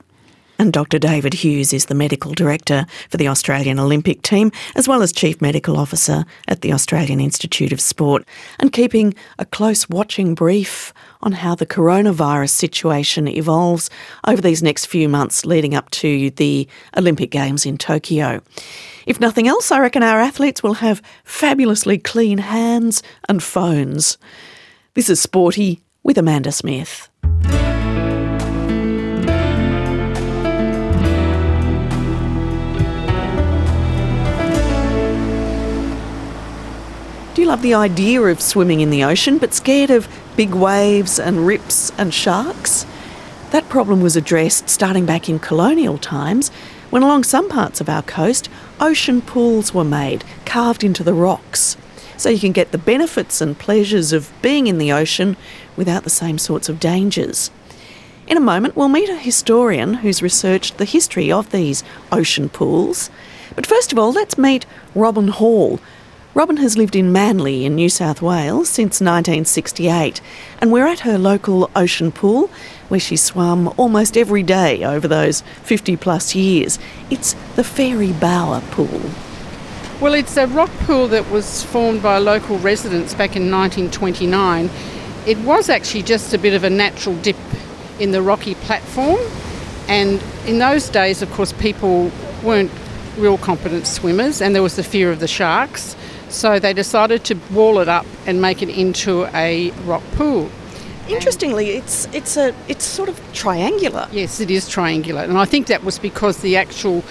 And 0.64 0.72
Dr. 0.72 0.98
David 0.98 1.34
Hughes 1.34 1.74
is 1.74 1.84
the 1.84 1.94
medical 1.94 2.32
director 2.32 2.86
for 3.10 3.18
the 3.18 3.28
Australian 3.28 3.78
Olympic 3.78 4.22
team, 4.22 4.50
as 4.74 4.88
well 4.88 5.02
as 5.02 5.12
chief 5.12 5.42
medical 5.42 5.76
officer 5.76 6.24
at 6.48 6.62
the 6.62 6.72
Australian 6.72 7.20
Institute 7.20 7.70
of 7.70 7.82
Sport, 7.82 8.24
and 8.58 8.72
keeping 8.72 9.14
a 9.38 9.44
close 9.44 9.90
watching 9.90 10.34
brief 10.34 10.94
on 11.20 11.32
how 11.32 11.54
the 11.54 11.66
coronavirus 11.66 12.48
situation 12.48 13.28
evolves 13.28 13.90
over 14.26 14.40
these 14.40 14.62
next 14.62 14.86
few 14.86 15.06
months 15.06 15.44
leading 15.44 15.74
up 15.74 15.90
to 15.90 16.30
the 16.30 16.66
Olympic 16.96 17.30
Games 17.30 17.66
in 17.66 17.76
Tokyo. 17.76 18.40
If 19.04 19.20
nothing 19.20 19.46
else, 19.46 19.70
I 19.70 19.80
reckon 19.80 20.02
our 20.02 20.18
athletes 20.18 20.62
will 20.62 20.80
have 20.80 21.02
fabulously 21.24 21.98
clean 21.98 22.38
hands 22.38 23.02
and 23.28 23.42
phones. 23.42 24.16
This 24.94 25.10
is 25.10 25.20
Sporty 25.20 25.82
with 26.02 26.16
Amanda 26.16 26.52
Smith. 26.52 27.10
You 37.44 37.50
love 37.50 37.60
the 37.60 37.74
idea 37.74 38.22
of 38.22 38.40
swimming 38.40 38.80
in 38.80 38.88
the 38.88 39.04
ocean 39.04 39.36
but 39.36 39.52
scared 39.52 39.90
of 39.90 40.08
big 40.34 40.54
waves 40.54 41.18
and 41.18 41.46
rips 41.46 41.92
and 41.98 42.14
sharks? 42.14 42.86
That 43.50 43.68
problem 43.68 44.00
was 44.00 44.16
addressed 44.16 44.70
starting 44.70 45.04
back 45.04 45.28
in 45.28 45.38
colonial 45.38 45.98
times 45.98 46.48
when 46.88 47.02
along 47.02 47.24
some 47.24 47.50
parts 47.50 47.82
of 47.82 47.88
our 47.90 48.00
coast 48.00 48.48
ocean 48.80 49.20
pools 49.20 49.74
were 49.74 49.84
made, 49.84 50.24
carved 50.46 50.82
into 50.82 51.04
the 51.04 51.12
rocks. 51.12 51.76
So 52.16 52.30
you 52.30 52.38
can 52.38 52.52
get 52.52 52.72
the 52.72 52.78
benefits 52.78 53.42
and 53.42 53.58
pleasures 53.58 54.14
of 54.14 54.32
being 54.40 54.66
in 54.66 54.78
the 54.78 54.90
ocean 54.90 55.36
without 55.76 56.04
the 56.04 56.08
same 56.08 56.38
sorts 56.38 56.70
of 56.70 56.80
dangers. 56.80 57.50
In 58.26 58.38
a 58.38 58.40
moment, 58.40 58.74
we'll 58.74 58.88
meet 58.88 59.10
a 59.10 59.18
historian 59.18 59.94
who's 59.94 60.22
researched 60.22 60.78
the 60.78 60.86
history 60.86 61.30
of 61.30 61.50
these 61.50 61.84
ocean 62.10 62.48
pools. 62.48 63.10
But 63.54 63.66
first 63.66 63.92
of 63.92 63.98
all, 63.98 64.12
let's 64.12 64.38
meet 64.38 64.64
Robin 64.94 65.28
Hall, 65.28 65.78
Robin 66.34 66.56
has 66.56 66.76
lived 66.76 66.96
in 66.96 67.12
Manly 67.12 67.64
in 67.64 67.76
New 67.76 67.88
South 67.88 68.20
Wales 68.20 68.68
since 68.68 69.00
1968, 69.00 70.20
and 70.58 70.72
we're 70.72 70.88
at 70.88 71.00
her 71.00 71.16
local 71.16 71.70
ocean 71.76 72.10
pool 72.10 72.50
where 72.88 72.98
she 72.98 73.16
swam 73.16 73.72
almost 73.76 74.16
every 74.16 74.42
day 74.42 74.82
over 74.82 75.06
those 75.06 75.42
50 75.62 75.96
plus 75.96 76.34
years. 76.34 76.80
It's 77.08 77.36
the 77.54 77.62
Fairy 77.62 78.12
Bower 78.12 78.62
Pool. 78.72 79.00
Well, 80.00 80.12
it's 80.12 80.36
a 80.36 80.48
rock 80.48 80.70
pool 80.80 81.06
that 81.06 81.30
was 81.30 81.62
formed 81.62 82.02
by 82.02 82.18
local 82.18 82.58
residents 82.58 83.14
back 83.14 83.36
in 83.36 83.48
1929. 83.48 84.70
It 85.28 85.38
was 85.38 85.68
actually 85.68 86.02
just 86.02 86.34
a 86.34 86.38
bit 86.38 86.52
of 86.52 86.64
a 86.64 86.70
natural 86.70 87.14
dip 87.18 87.36
in 88.00 88.10
the 88.10 88.22
rocky 88.22 88.56
platform, 88.56 89.20
and 89.86 90.20
in 90.48 90.58
those 90.58 90.88
days, 90.88 91.22
of 91.22 91.30
course, 91.30 91.52
people 91.52 92.10
weren't 92.42 92.72
real 93.16 93.38
competent 93.38 93.86
swimmers, 93.86 94.42
and 94.42 94.52
there 94.52 94.64
was 94.64 94.74
the 94.74 94.82
fear 94.82 95.12
of 95.12 95.20
the 95.20 95.28
sharks. 95.28 95.94
So 96.34 96.58
they 96.58 96.72
decided 96.72 97.22
to 97.26 97.36
wall 97.52 97.78
it 97.78 97.88
up 97.88 98.06
and 98.26 98.42
make 98.42 98.60
it 98.60 98.68
into 98.68 99.26
a 99.26 99.70
rock 99.86 100.02
pool. 100.16 100.50
Interestingly, 101.08 101.70
it's 101.70 102.06
it's 102.12 102.36
a 102.36 102.52
it's 102.66 102.84
sort 102.84 103.08
of 103.08 103.20
triangular. 103.32 104.08
Yes, 104.10 104.40
it 104.40 104.50
is 104.50 104.68
triangular, 104.68 105.22
and 105.22 105.38
I 105.38 105.44
think 105.44 105.68
that 105.68 105.84
was 105.84 105.98
because 105.98 106.38
the 106.38 106.56
actual 106.56 107.04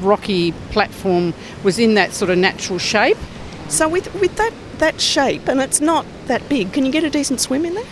rocky 0.00 0.52
platform 0.70 1.34
was 1.62 1.78
in 1.78 1.94
that 1.94 2.12
sort 2.12 2.30
of 2.30 2.38
natural 2.38 2.78
shape. 2.78 3.18
So 3.68 3.88
with 3.88 4.12
with 4.14 4.36
that 4.36 4.54
that 4.78 5.02
shape, 5.02 5.48
and 5.48 5.60
it's 5.60 5.82
not 5.82 6.06
that 6.26 6.48
big, 6.48 6.72
can 6.72 6.86
you 6.86 6.92
get 6.92 7.04
a 7.04 7.10
decent 7.10 7.40
swim 7.40 7.66
in 7.66 7.74
there? 7.74 7.84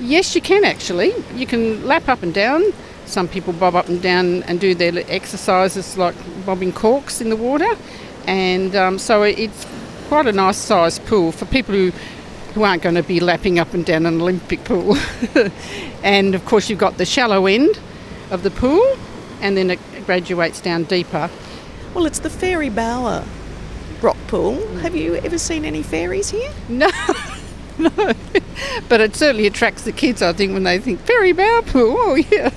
Yes, 0.00 0.36
you 0.36 0.40
can 0.40 0.64
actually. 0.64 1.12
You 1.34 1.46
can 1.46 1.84
lap 1.84 2.08
up 2.08 2.22
and 2.22 2.32
down. 2.32 2.62
Some 3.06 3.26
people 3.26 3.54
bob 3.54 3.74
up 3.74 3.88
and 3.88 4.00
down 4.00 4.44
and 4.44 4.60
do 4.60 4.72
their 4.74 4.92
exercises 5.10 5.98
like 5.98 6.14
bobbing 6.46 6.72
corks 6.72 7.20
in 7.20 7.28
the 7.28 7.36
water, 7.36 7.76
and 8.26 8.76
um, 8.76 8.98
so 9.00 9.24
it's 9.24 9.66
quite 10.08 10.26
a 10.26 10.32
nice 10.32 10.56
sized 10.56 11.04
pool 11.04 11.30
for 11.30 11.44
people 11.44 11.74
who, 11.74 11.90
who 12.54 12.62
aren't 12.62 12.82
going 12.82 12.94
to 12.94 13.02
be 13.02 13.20
lapping 13.20 13.58
up 13.58 13.74
and 13.74 13.84
down 13.84 14.06
an 14.06 14.18
Olympic 14.18 14.64
pool. 14.64 14.96
and 16.02 16.34
of 16.34 16.44
course, 16.46 16.70
you've 16.70 16.78
got 16.78 16.96
the 16.96 17.04
shallow 17.04 17.44
end 17.44 17.78
of 18.30 18.42
the 18.42 18.50
pool, 18.50 18.96
and 19.42 19.54
then 19.54 19.70
it 19.70 19.78
graduates 20.06 20.62
down 20.62 20.84
deeper. 20.84 21.28
Well, 21.92 22.06
it's 22.06 22.20
the 22.20 22.30
Fairy 22.30 22.70
Bower 22.70 23.22
rock 24.00 24.16
pool. 24.28 24.54
Have 24.78 24.96
you 24.96 25.16
ever 25.16 25.36
seen 25.36 25.66
any 25.66 25.82
fairies 25.82 26.30
here? 26.30 26.50
No. 26.70 26.90
no, 27.78 27.90
but 28.88 29.00
it 29.02 29.14
certainly 29.14 29.46
attracts 29.46 29.82
the 29.82 29.92
kids. 29.92 30.22
I 30.22 30.32
think 30.32 30.54
when 30.54 30.62
they 30.62 30.78
think 30.78 31.00
Fairy 31.00 31.32
Bower 31.32 31.62
Pool, 31.62 31.96
oh 31.98 32.14
yeah, 32.14 32.50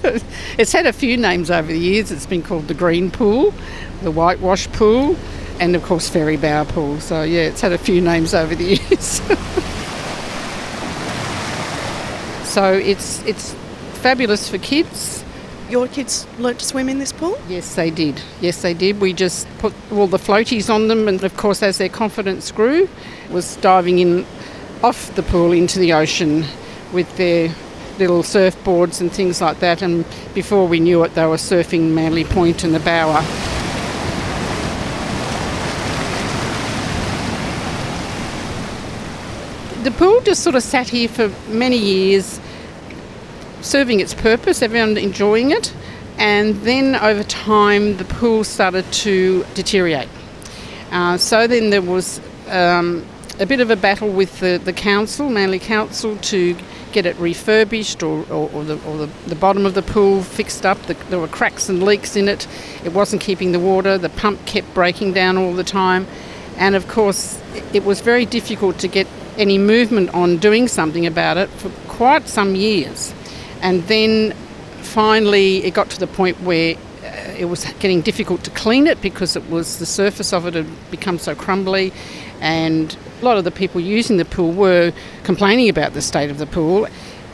it's 0.58 0.72
had 0.72 0.86
a 0.86 0.94
few 0.94 1.18
names 1.18 1.52
over 1.52 1.68
the 1.68 1.78
years. 1.78 2.12
It's 2.12 2.26
been 2.26 2.44
called 2.44 2.70
the 2.70 2.74
Green 2.74 3.12
Pool, 3.12 3.54
the 4.04 4.12
Whitewash 4.12 4.68
Pool, 4.72 5.18
and 5.62 5.76
of 5.76 5.84
course 5.84 6.10
Fairy 6.10 6.36
Bower 6.36 6.66
Pool. 6.66 7.00
So 7.00 7.22
yeah, 7.22 7.42
it's 7.42 7.62
had 7.62 7.72
a 7.72 7.78
few 7.78 8.02
names 8.02 8.34
over 8.34 8.54
the 8.54 8.64
years. 8.76 9.22
so 12.50 12.74
it's 12.74 13.24
it's 13.26 13.54
fabulous 13.94 14.50
for 14.50 14.58
kids. 14.58 15.24
Your 15.70 15.88
kids 15.88 16.28
learnt 16.38 16.60
to 16.60 16.66
swim 16.66 16.90
in 16.90 17.00
this 17.00 17.14
pool? 17.14 17.40
Yes, 17.48 17.76
they 17.76 17.92
did. 17.92 18.22
Yes, 18.42 18.62
they 18.62 18.74
did. 18.74 19.00
We 19.00 19.14
just 19.14 19.48
put 19.60 19.74
all 19.90 20.08
the 20.08 20.18
floaties 20.18 20.70
on 20.74 20.90
them, 20.90 21.08
and 21.08 21.24
of 21.24 21.38
course, 21.38 21.64
as 21.64 21.78
their 21.78 21.88
confidence 21.88 22.52
grew, 22.52 22.90
was 23.30 23.56
diving 23.58 24.00
in 24.00 24.26
off 24.84 25.16
the 25.16 25.24
pool 25.24 25.54
into 25.54 25.80
the 25.80 25.94
ocean 25.94 26.44
with 26.92 27.16
their 27.16 27.56
little 28.00 28.24
surfboards 28.24 29.00
and 29.00 29.14
things 29.14 29.40
like 29.40 29.60
that. 29.60 29.82
And 29.82 30.04
before 30.34 30.68
we 30.68 30.82
knew 30.82 31.04
it, 31.04 31.14
they 31.14 31.26
were 31.26 31.38
surfing 31.38 31.92
Manly 31.92 32.26
Point 32.26 32.66
and 32.66 32.74
the 32.74 32.80
Bower. 32.82 33.24
The 39.84 39.92
pool 39.92 40.22
just 40.22 40.44
sort 40.44 40.56
of 40.56 40.64
sat 40.64 40.90
here 40.90 41.08
for 41.08 41.30
many 41.50 41.78
years, 41.78 42.40
serving 43.62 44.00
its 44.00 44.14
purpose, 44.14 44.62
everyone 44.62 44.98
enjoying 44.98 45.52
it, 45.52 45.74
and 46.18 46.56
then 46.62 46.96
over 46.96 47.24
time 47.24 47.98
the 47.98 48.06
pool 48.06 48.44
started 48.44 48.90
to 48.94 49.44
deteriorate. 49.56 50.10
Uh, 50.92 51.18
so 51.18 51.48
then 51.48 51.70
there 51.70 51.82
was 51.82 52.22
um, 52.50 53.06
a 53.40 53.46
bit 53.46 53.60
of 53.60 53.72
a 53.72 53.76
battle 53.76 54.10
with 54.10 54.40
the, 54.40 54.62
the 54.64 54.74
council, 54.74 55.30
Manly 55.30 55.60
Council, 55.60 56.18
to 56.18 56.56
get 56.92 57.06
it 57.06 57.16
refurbished 57.18 58.04
or, 58.04 58.26
or, 58.30 58.52
or, 58.52 58.64
the, 58.64 58.74
or 58.86 58.98
the, 58.98 59.10
the, 59.28 59.36
bottom 59.36 59.66
of 59.66 59.74
the 59.74 59.82
pool 59.82 60.22
fixed 60.22 60.66
up. 60.66 60.80
The, 60.84 60.94
there 61.10 61.20
were 61.20 61.30
cracks 61.30 61.70
and 61.70 61.82
leaks 61.82 62.16
in 62.16 62.28
it. 62.28 62.48
It 62.84 62.94
wasn't 62.94 63.22
keeping 63.22 63.54
the 63.54 63.60
water. 63.60 63.98
The 63.98 64.10
pump 64.10 64.46
kept 64.46 64.74
breaking 64.74 65.14
down 65.14 65.38
all 65.38 65.54
the 65.54 65.64
time. 65.64 66.06
And 66.58 66.76
of 66.76 66.88
course, 66.88 67.42
it 67.74 67.86
was 67.86 68.02
very 68.02 68.26
difficult 68.26 68.78
to 68.80 68.88
get 68.88 69.08
any 69.38 69.58
movement 69.58 70.10
on 70.14 70.38
doing 70.38 70.68
something 70.68 71.06
about 71.06 71.38
it 71.38 71.50
for 71.50 71.70
quite 71.88 72.28
some 72.28 72.56
years. 72.56 73.14
And 73.62 73.84
then 73.84 74.36
finally 74.82 75.64
it 75.64 75.74
got 75.74 75.90
to 75.90 76.00
the 76.00 76.08
point 76.08 76.40
where 76.42 76.76
uh, 76.76 77.08
it 77.38 77.46
was 77.46 77.64
getting 77.80 78.02
difficult 78.02 78.44
to 78.44 78.52
clean 78.52 78.88
it 78.88 79.02
because 79.02 79.36
it 79.36 79.50
was 79.50 79.80
the 79.80 79.86
surface 79.86 80.34
of 80.34 80.46
it 80.46 80.54
had 80.54 80.68
become 80.92 81.18
so 81.18 81.34
crumbly 81.36 81.94
and 82.42 82.98
a 83.22 83.26
lot 83.26 83.38
of 83.38 83.44
the 83.44 83.52
people 83.52 83.80
using 83.80 84.18
the 84.18 84.26
pool 84.26 84.52
were 84.52 84.92
complaining 85.24 85.70
about 85.70 85.94
the 85.94 86.02
state 86.02 86.30
of 86.30 86.38
the 86.40 86.46
pool 86.46 86.88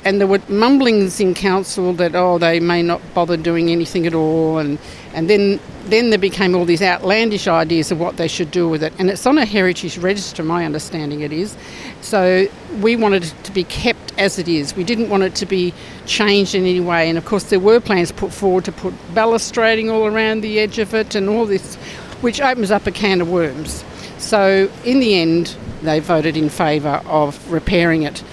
and 0.08 0.22
there 0.22 0.28
were 0.28 0.42
mumblings 0.48 1.20
in 1.20 1.34
council 1.34 1.92
that 1.92 2.16
oh 2.16 2.38
they 2.38 2.62
may 2.62 2.82
not 2.82 3.02
bother 3.14 3.36
doing 3.36 3.70
anything 3.70 4.08
at 4.08 4.14
all 4.14 4.58
and 4.58 4.80
and 5.14 5.30
then 5.30 5.60
then 5.84 6.12
there 6.12 6.20
became 6.20 6.56
all 6.56 6.64
these 6.64 6.82
outlandish 6.82 7.46
ideas 7.48 7.92
of 7.92 8.00
what 8.00 8.16
they 8.16 8.28
should 8.28 8.50
do 8.50 8.70
with 8.70 8.82
it 8.82 8.94
and 9.00 9.10
it's 9.10 9.26
on 9.26 9.38
a 9.38 9.46
heritage 9.46 9.98
register 9.98 10.44
my 10.44 10.64
understanding 10.66 11.22
it 11.22 11.34
is. 11.34 11.58
So 12.00 12.48
we 12.80 12.96
wanted 12.96 13.26
it 13.26 13.44
to 13.44 13.52
be 13.52 13.66
kept 13.66 14.18
as 14.18 14.40
it 14.40 14.48
is. 14.48 14.76
We 14.76 14.86
didn't 14.86 15.10
want 15.10 15.24
it 15.24 15.36
to 15.36 15.46
be 15.46 15.74
changed 16.06 16.56
in 16.56 16.64
any 16.64 16.80
way 16.80 17.10
and 17.10 17.18
of 17.18 17.26
course 17.26 17.44
there 17.46 17.60
were 17.60 17.82
plans 17.82 18.14
put 18.14 18.32
forward 18.32 18.64
to 18.66 18.72
put 18.72 18.94
balustrading 19.14 19.92
all 19.92 20.06
around 20.06 20.40
the 20.40 20.60
edge 20.60 20.80
of 20.80 20.94
it 20.94 21.16
and 21.16 21.28
all 21.28 21.46
this 21.46 21.76
which 22.22 22.40
opens 22.40 22.72
up 22.72 22.88
a 22.88 22.92
can 22.92 23.20
of 23.20 23.30
worms. 23.30 23.84
So 24.20 24.72
in 24.86 25.02
the 25.02 25.20
end 25.20 25.58
they 25.82 26.00
voted 26.00 26.38
in 26.38 26.48
favour 26.48 27.02
of 27.06 27.52
repairing 27.52 28.04
it 28.04 28.24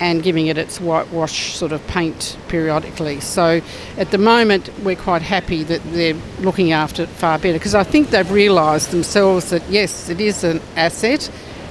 and 0.00 0.22
giving 0.22 0.46
it 0.46 0.56
its 0.58 0.80
whitewash 0.80 1.54
sort 1.54 1.72
of 1.72 1.84
paint 1.88 2.36
periodically. 2.48 3.20
So 3.20 3.60
at 3.96 4.10
the 4.10 4.18
moment, 4.18 4.70
we're 4.84 4.96
quite 4.96 5.22
happy 5.22 5.64
that 5.64 5.82
they're 5.92 6.14
looking 6.40 6.72
after 6.72 7.02
it 7.02 7.08
far 7.08 7.38
better 7.38 7.54
because 7.54 7.74
I 7.74 7.82
think 7.84 8.10
they've 8.10 8.30
realised 8.30 8.90
themselves 8.90 9.50
that 9.50 9.68
yes, 9.68 10.08
it 10.08 10.20
is 10.20 10.44
an 10.44 10.60
asset. 10.76 11.30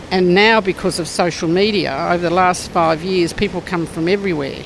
And 0.10 0.34
now, 0.34 0.62
because 0.62 1.00
of 1.00 1.08
social 1.08 1.50
media, 1.50 1.94
over 2.12 2.24
the 2.24 2.34
last 2.34 2.72
five 2.72 3.04
years, 3.04 3.34
people 3.34 3.60
come 3.60 3.86
from 3.86 4.08
everywhere 4.08 4.64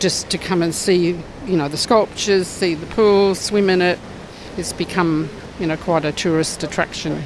just 0.00 0.28
to 0.30 0.38
come 0.38 0.60
and 0.60 0.74
see, 0.74 1.18
you 1.46 1.56
know, 1.56 1.68
the 1.68 1.78
sculptures, 1.78 2.46
see 2.46 2.74
the 2.74 2.86
pool, 2.86 3.34
swim 3.34 3.70
in 3.70 3.80
it. 3.80 3.98
It's 4.58 4.74
become, 4.74 5.30
you 5.58 5.66
know, 5.66 5.78
quite 5.78 6.04
a 6.04 6.12
tourist 6.12 6.62
attraction. 6.62 7.24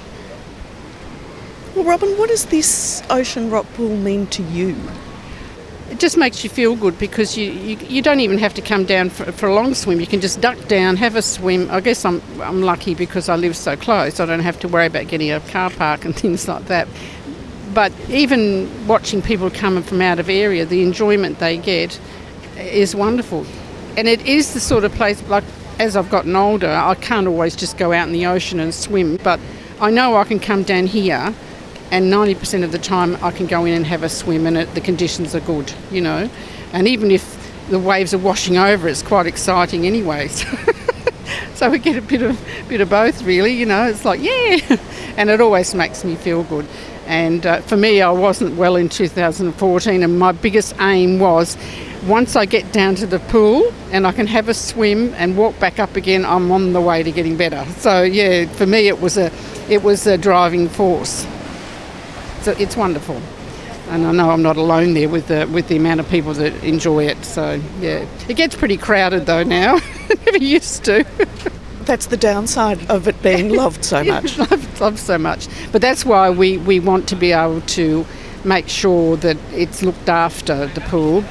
Well, 1.75 1.85
Robin, 1.85 2.17
what 2.19 2.29
does 2.29 2.47
this 2.47 3.03
ocean 3.11 3.50
rock 3.50 3.67
pool 3.75 3.97
mean 3.97 4.29
to 4.29 4.43
you? 4.45 4.77
It 5.90 5.99
just 5.99 6.16
makes 6.16 6.44
you 6.44 6.50
feel 6.50 6.76
good 6.76 6.99
because 6.99 7.37
you, 7.37 7.50
you, 7.50 7.76
you 7.88 8.00
don't 8.00 8.20
even 8.20 8.38
have 8.38 8.54
to 8.54 8.62
come 8.62 8.85
down 8.85 9.11
for, 9.11 9.32
for, 9.32 9.49
a 9.49 9.54
long 9.54 9.75
swim. 9.75 9.99
You 9.99 10.06
can 10.06 10.20
just 10.20 10.40
duck 10.40 10.56
down, 10.68 10.97
have 10.97 11.16
a 11.16 11.23
swim. 11.23 11.68
I 11.70 11.80
guess 11.80 12.04
I'm, 12.04 12.23
I'm 12.40 12.62
lucky 12.62 12.94
because 12.94 13.28
I 13.28 13.35
live 13.35 13.56
so 13.56 13.76
close. 13.76 14.20
I 14.20 14.26
don't 14.26 14.40
have 14.40 14.59
to 14.61 14.68
worry 14.68 14.87
about 14.87 15.09
getting 15.09 15.32
a 15.32 15.40
car 15.40 15.68
park 15.68 16.04
and 16.04 16.14
things 16.23 16.47
like 16.47 16.66
that. 16.66 16.87
But 17.75 17.92
even 18.09 18.87
watching 18.87 19.20
people 19.20 19.50
coming 19.50 19.82
from 19.82 20.00
out 20.00 20.20
of 20.20 20.28
area, 20.28 20.64
the 20.64 20.82
enjoyment 20.82 21.40
they 21.40 21.56
get 21.56 22.00
is 22.56 22.94
wonderful. 22.94 23.44
And 23.97 24.06
it 24.06 24.25
is 24.25 24.54
the 24.54 24.61
sort 24.61 24.85
of 24.85 24.92
place, 24.92 25.20
like 25.28 25.44
as 25.80 25.97
I've 25.97 26.11
gotten 26.11 26.37
older, 26.37 26.70
I 26.70 26.94
can't 26.94 27.26
always 27.26 27.56
just 27.56 27.78
go 27.78 27.92
out 27.92 28.06
in 28.06 28.12
the 28.12 28.26
ocean 28.26 28.61
and 28.61 28.73
swim, 28.73 29.16
but 29.25 29.40
I 29.80 29.90
know 29.90 30.16
I 30.16 30.25
can 30.25 30.38
come 30.38 30.62
down 30.62 30.87
here 30.87 31.35
and 31.90 32.12
90% 32.12 32.64
of 32.64 32.73
the 32.73 32.78
time 32.78 33.16
I 33.23 33.30
can 33.30 33.47
go 33.47 33.64
in 33.64 33.75
and 33.75 33.87
have 33.87 34.02
a 34.02 34.09
swim 34.09 34.47
and 34.47 34.56
it, 34.56 34.75
the 34.75 34.80
conditions 34.80 35.35
are 35.35 35.40
good, 35.40 35.73
you 35.90 36.00
know. 36.00 36.30
And 36.73 36.87
even 36.87 37.11
if 37.11 37.37
the 37.68 37.78
waves 37.78 38.14
are 38.14 38.18
washing 38.18 38.56
over, 38.56 38.88
it's 38.88 39.02
quite 39.02 39.26
exciting 39.26 39.87
anyway. 39.87 40.28
So, 41.61 41.68
we 41.68 41.78
get 41.78 41.99
a 41.99 42.00
bit 42.00 42.23
of 42.23 42.40
bit 42.68 42.80
of 42.80 42.88
both, 42.88 43.23
really. 43.23 43.52
You 43.52 43.66
know, 43.66 43.87
it's 43.87 44.06
like 44.06 44.20
yeah, 44.23 44.78
and 45.18 45.28
it 45.28 45.42
always 45.42 45.75
makes 45.75 46.04
me 46.04 46.16
feel 46.16 46.42
good. 46.44 46.66
And 47.06 47.44
uh, 47.44 47.61
for 47.61 47.76
me, 47.76 48.00
I 48.00 48.11
wasn't 48.11 48.56
well 48.56 48.76
in 48.76 48.88
2014, 48.88 50.02
and 50.02 50.18
my 50.18 50.32
biggest 50.32 50.75
aim 50.80 51.18
was 51.18 51.59
once 52.06 52.35
I 52.35 52.47
get 52.47 52.73
down 52.73 52.94
to 52.94 53.06
the 53.06 53.18
pool 53.18 53.75
and 53.92 54.06
I 54.06 54.12
can 54.12 54.26
have 54.26 54.49
a 54.49 54.54
swim 54.54 55.12
and 55.14 55.37
walk 55.37 55.59
back 55.61 55.78
up 55.78 55.97
again, 55.97 56.25
I'm 56.25 56.50
on 56.50 56.73
the 56.73 56.80
way 56.80 57.02
to 57.02 57.12
getting 57.12 57.37
better. 57.37 57.64
So 57.76 58.04
yeah, 58.04 58.47
for 58.47 58.64
me, 58.64 58.88
it 58.88 59.00
was 59.00 59.18
a 59.18 59.30
it 59.68 59.82
was 59.82 60.06
a 60.06 60.16
driving 60.16 60.68
force. 60.68 61.26
So 62.42 62.52
it's 62.52 62.76
wonderful. 62.76 63.20
And 63.88 64.06
I 64.06 64.12
know 64.12 64.30
I'm 64.30 64.42
not 64.42 64.56
alone 64.56 64.94
there 64.94 65.09
with 65.09 65.28
the 65.28 65.47
with 65.47 65.68
the 65.68 65.76
amount 65.76 66.00
of 66.00 66.09
people 66.09 66.32
that 66.35 66.52
enjoy 66.62 67.06
it. 67.06 67.25
So 67.25 67.61
yeah, 67.80 68.06
it 68.28 68.37
gets 68.37 68.54
pretty 68.54 68.76
crowded 68.76 69.26
though 69.26 69.42
now. 69.42 69.76
I 69.76 70.14
never 70.26 70.38
used 70.38 70.85
to. 70.85 71.04
That's 71.82 72.06
the 72.06 72.16
downside 72.16 72.88
of 72.90 73.09
it 73.09 73.20
being 73.23 73.49
loved 73.56 73.85
so 73.85 74.04
much. 74.04 74.38
loved, 74.38 74.80
loved 74.80 74.99
so 74.99 75.18
much. 75.18 75.49
But 75.73 75.82
that's 75.82 76.04
why 76.04 76.30
we, 76.30 76.56
we 76.59 76.78
want 76.78 77.09
to 77.09 77.16
be 77.16 77.32
able 77.32 77.62
to 77.62 78.06
make 78.44 78.68
sure 78.68 79.16
that 79.16 79.37
it's 79.52 79.82
looked 79.82 80.09
after 80.09 80.66
the 80.66 80.80
pool. 80.82 81.25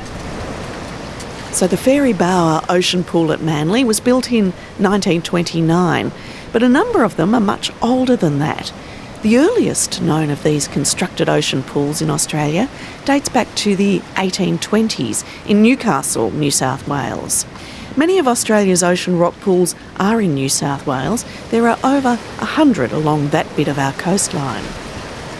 So 1.53 1.65
the 1.65 1.77
Fairy 1.77 2.13
Bower 2.13 2.61
Ocean 2.69 3.03
Pool 3.03 3.31
at 3.31 3.41
Manly 3.41 3.83
was 3.83 3.99
built 3.99 4.31
in 4.31 4.51
1929, 4.77 6.11
but 6.51 6.61
a 6.61 6.69
number 6.69 7.03
of 7.03 7.15
them 7.15 7.33
are 7.33 7.41
much 7.41 7.71
older 7.81 8.15
than 8.15 8.39
that. 8.39 8.71
The 9.21 9.38
earliest 9.38 10.01
known 10.01 10.29
of 10.29 10.43
these 10.43 10.69
constructed 10.69 11.27
ocean 11.27 11.61
pools 11.61 12.01
in 12.01 12.09
Australia 12.09 12.69
dates 13.03 13.27
back 13.27 13.53
to 13.55 13.75
the 13.75 13.99
1820s 14.15 15.25
in 15.46 15.61
Newcastle, 15.61 16.31
New 16.31 16.51
South 16.51 16.87
Wales. 16.87 17.46
Many 17.98 18.17
of 18.17 18.29
Australia's 18.29 18.81
ocean 18.81 19.20
rock 19.20 19.37
pools 19.41 19.75
are 19.98 20.22
in 20.22 20.35
New 20.35 20.48
South 20.48 20.87
Wales. 20.87 21.25
There 21.51 21.67
are 21.67 21.77
over 21.83 22.15
100 22.15 22.94
along 22.94 23.29
that 23.29 23.53
bit 23.57 23.67
of 23.67 23.77
our 23.77 23.91
coastline. 23.91 24.63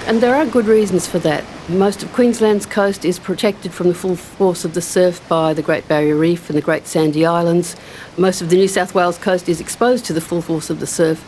And 0.06 0.20
there 0.20 0.36
are 0.36 0.46
good 0.46 0.66
reasons 0.66 1.08
for 1.08 1.20
that. 1.20 1.46
Most 1.70 2.04
of 2.04 2.12
Queensland's 2.12 2.66
coast 2.66 3.06
is 3.06 3.18
protected 3.18 3.72
from 3.72 3.88
the 3.88 3.94
full 3.94 4.18
force 4.18 4.66
of 4.66 4.74
the 4.74 4.82
surf 4.82 5.26
by 5.30 5.54
the 5.54 5.62
Great 5.62 5.88
Barrier 5.88 6.18
Reef 6.18 6.50
and 6.50 6.58
the 6.58 6.62
Great 6.62 6.86
Sandy 6.86 7.26
Islands. 7.26 7.78
Most 8.18 8.42
of 8.42 8.50
the 8.50 8.58
New 8.58 8.68
South 8.68 8.94
Wales 8.94 9.18
coast 9.18 9.48
is 9.48 9.62
exposed 9.62 10.04
to 10.06 10.14
the 10.14 10.20
full 10.20 10.42
force 10.42 10.70
of 10.70 10.82
the 10.82 10.88
surf 10.88 11.24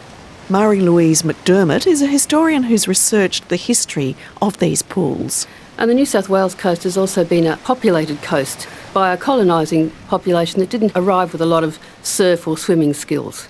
Marie 0.52 0.82
Louise 0.82 1.22
McDermott 1.22 1.88
is 1.88 2.02
a 2.02 2.08
historian 2.08 2.64
who's 2.64 2.86
researched 2.86 3.48
the 3.48 3.56
history 3.56 4.18
of 4.42 4.58
these 4.58 4.82
pools. 4.82 5.48
And 5.78 5.90
the 5.90 5.96
New 5.96 6.06
South 6.06 6.28
Wales 6.28 6.56
coast 6.56 6.84
has 6.84 6.98
also 6.98 7.24
been 7.24 7.48
a 7.48 7.56
populated 7.56 8.22
coast 8.22 8.68
by 8.94 9.14
a 9.14 9.18
colonising 9.18 9.92
population 10.10 10.60
that 10.60 10.70
didn't 10.70 10.92
arrive 10.94 11.32
with 11.32 11.42
a 11.42 11.46
lot 11.46 11.64
of 11.64 11.80
surf 12.04 12.50
or 12.50 12.58
swimming 12.58 12.94
skills. 12.94 13.48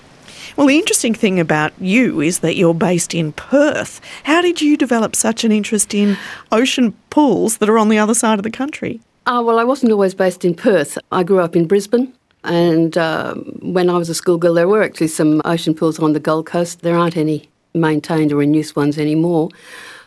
Well, 0.56 0.68
the 0.68 0.78
interesting 0.78 1.12
thing 1.12 1.40
about 1.40 1.72
you 1.80 2.20
is 2.20 2.38
that 2.38 2.54
you're 2.54 2.72
based 2.72 3.14
in 3.14 3.32
Perth. 3.32 4.00
How 4.22 4.40
did 4.40 4.62
you 4.62 4.76
develop 4.76 5.16
such 5.16 5.42
an 5.42 5.50
interest 5.50 5.94
in 5.94 6.16
ocean 6.52 6.94
pools 7.10 7.58
that 7.58 7.68
are 7.68 7.78
on 7.78 7.88
the 7.88 7.98
other 7.98 8.14
side 8.14 8.38
of 8.38 8.44
the 8.44 8.50
country? 8.50 9.00
Uh, 9.26 9.42
well, 9.44 9.58
I 9.58 9.64
wasn't 9.64 9.90
always 9.90 10.14
based 10.14 10.44
in 10.44 10.54
Perth. 10.54 10.98
I 11.10 11.24
grew 11.24 11.40
up 11.40 11.56
in 11.56 11.66
Brisbane 11.66 12.12
and 12.44 12.98
um, 12.98 13.58
when 13.62 13.88
I 13.88 13.96
was 13.96 14.08
a 14.08 14.14
schoolgirl, 14.14 14.54
there 14.54 14.68
were 14.68 14.82
actually 14.82 15.08
some 15.08 15.40
ocean 15.44 15.74
pools 15.74 15.98
on 15.98 16.12
the 16.12 16.20
Gold 16.20 16.46
Coast. 16.46 16.82
There 16.82 16.96
aren't 16.96 17.16
any 17.16 17.48
maintained 17.74 18.32
or 18.32 18.42
in 18.42 18.54
use 18.54 18.74
ones 18.74 18.98
anymore. 18.98 19.48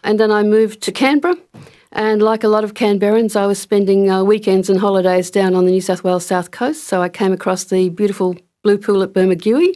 And 0.03 0.19
then 0.19 0.31
I 0.31 0.43
moved 0.43 0.81
to 0.81 0.91
Canberra. 0.91 1.35
And 1.91 2.21
like 2.21 2.43
a 2.43 2.49
lot 2.49 2.65
of 2.65 2.73
Canberrans, 2.73 3.37
I 3.37 3.47
was 3.47 3.57
spending 3.57 4.09
uh, 4.09 4.23
weekends 4.23 4.69
and 4.69 4.79
holidays 4.79 5.31
down 5.31 5.55
on 5.55 5.65
the 5.65 5.71
New 5.71 5.81
South 5.81 6.03
Wales 6.03 6.25
south 6.25 6.51
coast. 6.51 6.83
So 6.83 7.01
I 7.01 7.07
came 7.07 7.31
across 7.31 7.63
the 7.63 7.87
beautiful 7.89 8.35
blue 8.63 8.77
pool 8.77 9.01
at 9.01 9.13
Bermagui. 9.13 9.73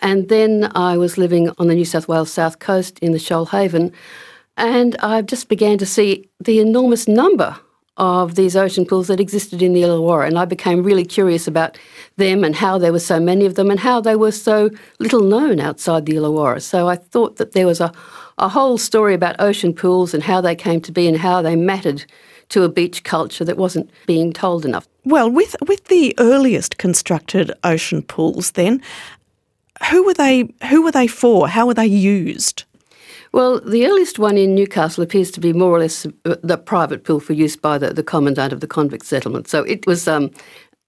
And 0.00 0.28
then 0.28 0.72
I 0.74 0.96
was 0.96 1.16
living 1.16 1.50
on 1.58 1.68
the 1.68 1.74
New 1.74 1.84
South 1.84 2.08
Wales 2.08 2.32
south 2.32 2.58
coast 2.58 2.98
in 2.98 3.12
the 3.12 3.18
Shoalhaven. 3.18 3.92
And 4.56 4.96
I 4.98 5.22
just 5.22 5.48
began 5.48 5.78
to 5.78 5.86
see 5.86 6.28
the 6.40 6.58
enormous 6.58 7.06
number 7.06 7.56
of 7.98 8.36
these 8.36 8.56
ocean 8.56 8.86
pools 8.86 9.08
that 9.08 9.20
existed 9.20 9.62
in 9.62 9.74
the 9.74 9.82
Illawarra, 9.82 10.26
and 10.26 10.38
I 10.38 10.44
became 10.44 10.82
really 10.82 11.04
curious 11.04 11.46
about 11.46 11.78
them 12.16 12.42
and 12.42 12.56
how 12.56 12.78
there 12.78 12.92
were 12.92 12.98
so 12.98 13.20
many 13.20 13.44
of 13.44 13.54
them 13.54 13.70
and 13.70 13.78
how 13.78 14.00
they 14.00 14.16
were 14.16 14.32
so 14.32 14.70
little 14.98 15.22
known 15.22 15.60
outside 15.60 16.06
the 16.06 16.14
Illawarra. 16.14 16.62
So 16.62 16.88
I 16.88 16.96
thought 16.96 17.36
that 17.36 17.52
there 17.52 17.66
was 17.66 17.80
a, 17.80 17.92
a 18.38 18.48
whole 18.48 18.78
story 18.78 19.14
about 19.14 19.36
ocean 19.38 19.74
pools 19.74 20.14
and 20.14 20.22
how 20.22 20.40
they 20.40 20.56
came 20.56 20.80
to 20.82 20.92
be 20.92 21.06
and 21.06 21.18
how 21.18 21.42
they 21.42 21.54
mattered 21.54 22.04
to 22.48 22.62
a 22.62 22.68
beach 22.68 23.04
culture 23.04 23.44
that 23.44 23.56
wasn't 23.56 23.90
being 24.06 24.32
told 24.32 24.64
enough. 24.64 24.88
Well, 25.04 25.30
with 25.30 25.56
with 25.66 25.84
the 25.86 26.14
earliest 26.18 26.78
constructed 26.78 27.52
ocean 27.64 28.02
pools, 28.02 28.52
then 28.52 28.80
who 29.90 30.04
were 30.04 30.14
they? 30.14 30.48
Who 30.68 30.82
were 30.82 30.92
they 30.92 31.06
for? 31.06 31.48
How 31.48 31.66
were 31.66 31.74
they 31.74 31.86
used? 31.86 32.64
Well, 33.32 33.60
the 33.60 33.86
earliest 33.86 34.18
one 34.18 34.36
in 34.36 34.54
Newcastle 34.54 35.02
appears 35.02 35.30
to 35.32 35.40
be 35.40 35.54
more 35.54 35.70
or 35.70 35.78
less 35.78 36.06
uh, 36.26 36.36
the 36.42 36.58
private 36.58 37.04
pool 37.04 37.18
for 37.18 37.32
use 37.32 37.56
by 37.56 37.78
the, 37.78 37.92
the 37.92 38.02
commandant 38.02 38.52
of 38.52 38.60
the 38.60 38.66
convict 38.66 39.06
settlement. 39.06 39.48
So 39.48 39.62
it 39.62 39.86
was 39.86 40.06
um, 40.06 40.30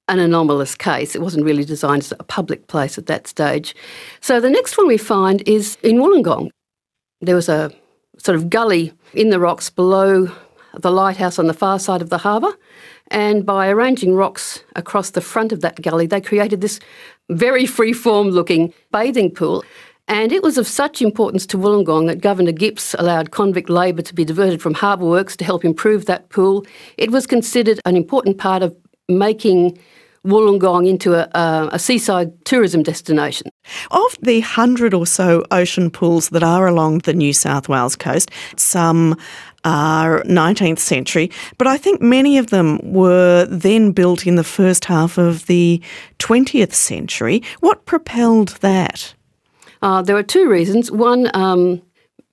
an 0.08 0.18
anomalous 0.18 0.74
case. 0.74 1.14
It 1.14 1.22
wasn't 1.22 1.46
really 1.46 1.64
designed 1.64 2.02
as 2.02 2.12
a 2.12 2.24
public 2.24 2.66
place 2.66 2.98
at 2.98 3.06
that 3.06 3.26
stage. 3.26 3.74
So 4.20 4.40
the 4.40 4.50
next 4.50 4.76
one 4.76 4.86
we 4.86 4.98
find 4.98 5.42
is 5.48 5.78
in 5.82 5.96
Wollongong. 5.96 6.50
There 7.22 7.34
was 7.34 7.48
a 7.48 7.72
sort 8.18 8.36
of 8.36 8.50
gully 8.50 8.92
in 9.14 9.30
the 9.30 9.40
rocks 9.40 9.70
below 9.70 10.30
the 10.78 10.90
lighthouse 10.90 11.38
on 11.38 11.46
the 11.46 11.54
far 11.54 11.78
side 11.78 12.02
of 12.02 12.10
the 12.10 12.18
harbour. 12.18 12.52
And 13.08 13.46
by 13.46 13.68
arranging 13.68 14.14
rocks 14.14 14.62
across 14.76 15.10
the 15.10 15.20
front 15.20 15.52
of 15.52 15.60
that 15.60 15.80
gully, 15.80 16.06
they 16.06 16.20
created 16.20 16.60
this 16.60 16.80
very 17.30 17.64
free-form 17.76 18.28
looking 18.28 18.74
bathing 18.92 19.30
pool. 19.30 19.64
And 20.06 20.32
it 20.32 20.42
was 20.42 20.58
of 20.58 20.66
such 20.66 21.00
importance 21.00 21.46
to 21.46 21.58
Wollongong 21.58 22.06
that 22.08 22.20
Governor 22.20 22.52
Gipps 22.52 22.94
allowed 22.98 23.30
convict 23.30 23.70
labour 23.70 24.02
to 24.02 24.14
be 24.14 24.24
diverted 24.24 24.60
from 24.60 24.74
harbour 24.74 25.06
works 25.06 25.36
to 25.36 25.44
help 25.44 25.64
improve 25.64 26.04
that 26.06 26.28
pool. 26.28 26.66
It 26.98 27.10
was 27.10 27.26
considered 27.26 27.80
an 27.86 27.96
important 27.96 28.36
part 28.36 28.62
of 28.62 28.76
making 29.08 29.78
Wollongong 30.26 30.88
into 30.88 31.14
a, 31.14 31.68
a, 31.70 31.78
seaside 31.78 32.32
tourism 32.46 32.82
destination. 32.82 33.48
Of 33.90 34.16
the 34.22 34.40
hundred 34.40 34.94
or 34.94 35.06
so 35.06 35.44
ocean 35.50 35.90
pools 35.90 36.30
that 36.30 36.42
are 36.42 36.66
along 36.66 37.00
the 37.00 37.12
New 37.12 37.34
South 37.34 37.68
Wales 37.68 37.94
coast, 37.94 38.30
some 38.56 39.16
are 39.64 40.22
19th 40.22 40.78
century, 40.78 41.30
but 41.58 41.66
I 41.66 41.76
think 41.76 42.00
many 42.00 42.38
of 42.38 42.48
them 42.48 42.78
were 42.82 43.46
then 43.50 43.92
built 43.92 44.26
in 44.26 44.36
the 44.36 44.44
first 44.44 44.86
half 44.86 45.18
of 45.18 45.46
the 45.46 45.82
20th 46.18 46.72
century. 46.72 47.42
What 47.60 47.84
propelled 47.84 48.48
that? 48.60 49.14
Uh, 49.84 50.00
there 50.00 50.16
are 50.16 50.22
two 50.22 50.48
reasons. 50.48 50.90
One, 50.90 51.30
um, 51.34 51.82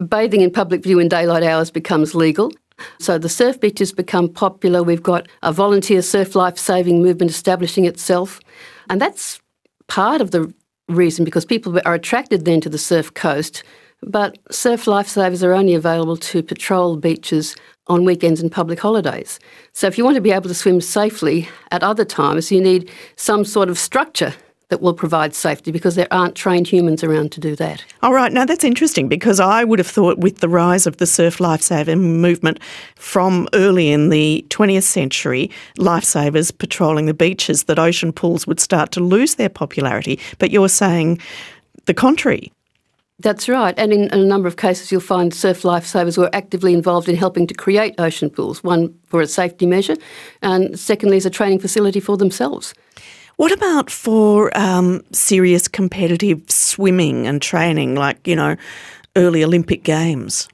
bathing 0.07 0.39
in 0.39 0.51
public 0.51 0.83
view 0.83 0.99
in 0.99 1.09
daylight 1.09 1.43
hours 1.43 1.69
becomes 1.69 2.15
legal. 2.15 2.49
So 2.97 3.17
the 3.17 3.27
surf 3.27 3.59
beaches 3.59 3.91
become 3.91 4.29
popular. 4.29 4.81
We've 4.83 5.03
got 5.03 5.27
a 5.43 5.51
volunteer 5.51 6.01
surf 6.01 6.33
life 6.33 6.57
saving 6.57 7.03
movement 7.03 7.29
establishing 7.29 7.83
itself. 7.83 8.39
And 8.89 9.01
that's 9.01 9.41
part 9.87 10.21
of 10.21 10.31
the 10.31 10.51
reason 10.87 11.25
because 11.25 11.43
people 11.43 11.77
are 11.85 11.93
attracted 11.93 12.45
then 12.45 12.61
to 12.61 12.69
the 12.69 12.77
surf 12.77 13.13
coast 13.13 13.63
but 14.03 14.37
surf 14.49 14.85
lifesavers 14.85 15.43
are 15.43 15.53
only 15.53 15.75
available 15.75 16.17
to 16.17 16.41
patrol 16.41 16.97
beaches 16.97 17.55
on 17.87 18.03
weekends 18.05 18.41
and 18.41 18.51
public 18.51 18.79
holidays. 18.79 19.39
So 19.73 19.87
if 19.87 19.97
you 19.97 20.03
want 20.03 20.15
to 20.15 20.21
be 20.21 20.31
able 20.31 20.49
to 20.49 20.55
swim 20.55 20.81
safely 20.81 21.47
at 21.71 21.83
other 21.83 22.05
times, 22.05 22.51
you 22.51 22.61
need 22.61 22.89
some 23.15 23.45
sort 23.45 23.69
of 23.69 23.77
structure 23.77 24.33
that 24.71 24.81
will 24.81 24.93
provide 24.93 25.35
safety 25.35 25.69
because 25.69 25.95
there 25.95 26.07
aren't 26.11 26.33
trained 26.33 26.65
humans 26.65 27.03
around 27.03 27.29
to 27.33 27.41
do 27.41 27.57
that. 27.57 27.83
All 28.01 28.13
right, 28.13 28.31
now 28.31 28.45
that's 28.45 28.63
interesting 28.63 29.09
because 29.09 29.37
I 29.37 29.65
would 29.65 29.79
have 29.79 29.87
thought 29.87 30.17
with 30.17 30.37
the 30.37 30.47
rise 30.47 30.87
of 30.87 30.95
the 30.95 31.05
surf 31.05 31.41
lifesaving 31.41 32.21
movement 32.21 32.57
from 32.95 33.49
early 33.53 33.89
in 33.89 34.09
the 34.09 34.45
20th 34.47 34.83
century, 34.83 35.51
lifesavers 35.77 36.57
patrolling 36.57 37.05
the 37.05 37.13
beaches, 37.13 37.65
that 37.65 37.79
ocean 37.79 38.13
pools 38.13 38.47
would 38.47 38.61
start 38.61 38.93
to 38.93 39.01
lose 39.01 39.35
their 39.35 39.49
popularity. 39.49 40.17
But 40.39 40.51
you're 40.51 40.69
saying 40.69 41.19
the 41.85 41.93
contrary. 41.93 42.53
That's 43.19 43.49
right. 43.49 43.77
And 43.77 43.91
in, 43.91 44.09
a 44.13 44.17
number 44.17 44.47
of 44.47 44.55
cases, 44.55 44.89
you'll 44.89 45.01
find 45.01 45.33
surf 45.33 45.63
lifesavers 45.63 46.17
were 46.17 46.29
actively 46.33 46.73
involved 46.73 47.09
in 47.09 47.17
helping 47.17 47.45
to 47.47 47.53
create 47.53 47.93
ocean 47.99 48.29
pools, 48.29 48.63
one 48.63 48.97
for 49.05 49.21
a 49.21 49.27
safety 49.27 49.65
measure, 49.65 49.97
and 50.41 50.79
secondly, 50.79 51.17
as 51.17 51.25
a 51.25 51.29
training 51.29 51.59
facility 51.59 51.99
for 51.99 52.15
themselves. 52.15 52.73
What 53.41 53.51
about 53.51 53.89
for 53.89 54.55
um, 54.55 55.01
serious 55.11 55.67
competitive 55.67 56.43
swimming 56.47 57.25
and 57.25 57.41
training, 57.41 57.95
like, 57.95 58.27
you 58.27 58.35
know, 58.35 58.55
early 59.15 59.43
Olympic 59.43 59.81
Games? 59.81 60.47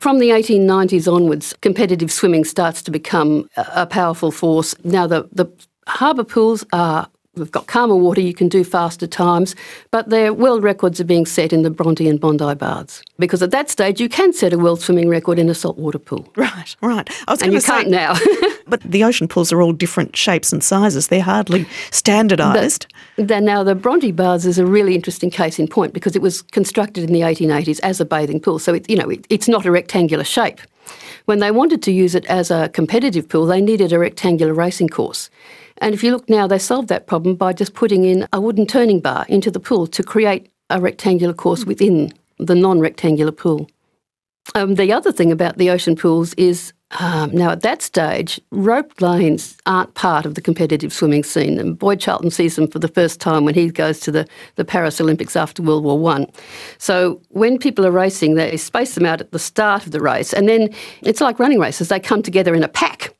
From 0.00 0.18
the 0.18 0.30
1890s 0.30 1.06
onwards, 1.06 1.54
competitive 1.60 2.10
swimming 2.10 2.44
starts 2.44 2.82
to 2.82 2.90
become 2.90 3.48
a 3.56 3.86
powerful 3.86 4.32
force. 4.32 4.74
Now, 4.82 5.06
the, 5.06 5.28
the 5.30 5.46
harbour 5.86 6.24
pools 6.24 6.64
are 6.72 7.08
We've 7.38 7.50
got 7.50 7.66
calmer 7.66 7.96
water, 7.96 8.20
you 8.20 8.34
can 8.34 8.48
do 8.48 8.64
faster 8.64 9.06
times, 9.06 9.54
but 9.90 10.10
their 10.10 10.32
world 10.32 10.62
records 10.62 11.00
are 11.00 11.04
being 11.04 11.26
set 11.26 11.52
in 11.52 11.62
the 11.62 11.70
Bronte 11.70 12.08
and 12.08 12.20
Bondi 12.20 12.54
baths. 12.54 13.02
Because 13.18 13.42
at 13.42 13.50
that 13.50 13.70
stage, 13.70 14.00
you 14.00 14.08
can 14.08 14.32
set 14.32 14.52
a 14.52 14.58
world 14.58 14.80
swimming 14.80 15.08
record 15.08 15.38
in 15.38 15.48
a 15.48 15.54
saltwater 15.54 15.98
pool. 15.98 16.26
Right, 16.38 16.76
right. 16.80 17.10
I 17.26 17.32
was 17.32 17.42
and 17.42 17.52
you 17.52 17.60
say, 17.60 17.72
can't 17.72 17.90
now. 17.90 18.14
but 18.68 18.80
the 18.82 19.04
ocean 19.04 19.28
pools 19.28 19.52
are 19.52 19.60
all 19.60 19.72
different 19.72 20.16
shapes 20.16 20.52
and 20.52 20.64
sizes. 20.64 21.08
They're 21.08 21.20
hardly 21.20 21.66
standardised. 21.90 22.86
now, 23.18 23.62
the 23.62 23.74
Bronte 23.74 24.12
baths 24.12 24.46
is 24.46 24.58
a 24.58 24.64
really 24.64 24.94
interesting 24.94 25.30
case 25.30 25.58
in 25.58 25.68
point 25.68 25.92
because 25.92 26.16
it 26.16 26.22
was 26.22 26.42
constructed 26.42 27.04
in 27.04 27.12
the 27.12 27.20
1880s 27.20 27.80
as 27.82 28.00
a 28.00 28.04
bathing 28.04 28.40
pool. 28.40 28.58
So, 28.58 28.72
it, 28.74 28.88
you 28.88 28.96
know, 28.96 29.10
it, 29.10 29.26
it's 29.28 29.48
not 29.48 29.66
a 29.66 29.70
rectangular 29.70 30.24
shape. 30.24 30.60
When 31.26 31.40
they 31.40 31.50
wanted 31.50 31.82
to 31.82 31.92
use 31.92 32.14
it 32.14 32.24
as 32.26 32.50
a 32.50 32.70
competitive 32.70 33.28
pool, 33.28 33.46
they 33.46 33.60
needed 33.60 33.92
a 33.92 33.98
rectangular 33.98 34.54
racing 34.54 34.88
course. 34.88 35.28
And 35.80 35.94
if 35.94 36.02
you 36.02 36.12
look 36.12 36.28
now, 36.28 36.46
they 36.46 36.58
solved 36.58 36.88
that 36.88 37.06
problem 37.06 37.36
by 37.36 37.52
just 37.52 37.74
putting 37.74 38.04
in 38.04 38.26
a 38.32 38.40
wooden 38.40 38.66
turning 38.66 39.00
bar 39.00 39.26
into 39.28 39.50
the 39.50 39.60
pool 39.60 39.86
to 39.88 40.02
create 40.02 40.50
a 40.70 40.80
rectangular 40.80 41.34
course 41.34 41.64
within 41.64 42.12
the 42.38 42.54
non 42.54 42.80
rectangular 42.80 43.32
pool. 43.32 43.68
Um, 44.54 44.76
the 44.76 44.92
other 44.92 45.12
thing 45.12 45.30
about 45.30 45.58
the 45.58 45.70
ocean 45.70 45.94
pools 45.94 46.34
is 46.34 46.72
um, 47.00 47.30
now, 47.32 47.50
at 47.50 47.60
that 47.60 47.82
stage, 47.82 48.40
rope 48.50 48.98
lanes 49.02 49.58
aren't 49.66 49.92
part 49.92 50.24
of 50.24 50.34
the 50.34 50.40
competitive 50.40 50.90
swimming 50.90 51.22
scene, 51.22 51.58
and 51.58 51.78
Boy 51.78 51.96
Charlton 51.96 52.30
sees 52.30 52.56
them 52.56 52.66
for 52.66 52.78
the 52.78 52.88
first 52.88 53.20
time 53.20 53.44
when 53.44 53.54
he 53.54 53.68
goes 53.68 54.00
to 54.00 54.10
the, 54.10 54.26
the 54.54 54.64
Paris 54.64 54.98
Olympics 54.98 55.36
after 55.36 55.62
World 55.62 55.84
War 55.84 55.98
One. 55.98 56.26
So 56.78 57.20
when 57.28 57.58
people 57.58 57.84
are 57.84 57.90
racing, 57.90 58.36
they 58.36 58.56
space 58.56 58.94
them 58.94 59.04
out 59.04 59.20
at 59.20 59.32
the 59.32 59.38
start 59.38 59.84
of 59.84 59.92
the 59.92 60.00
race, 60.00 60.32
and 60.32 60.48
then 60.48 60.70
it's 61.02 61.20
like 61.20 61.38
running 61.38 61.58
races; 61.58 61.88
they 61.88 62.00
come 62.00 62.22
together 62.22 62.54
in 62.54 62.64
a 62.64 62.68
pack. 62.68 63.14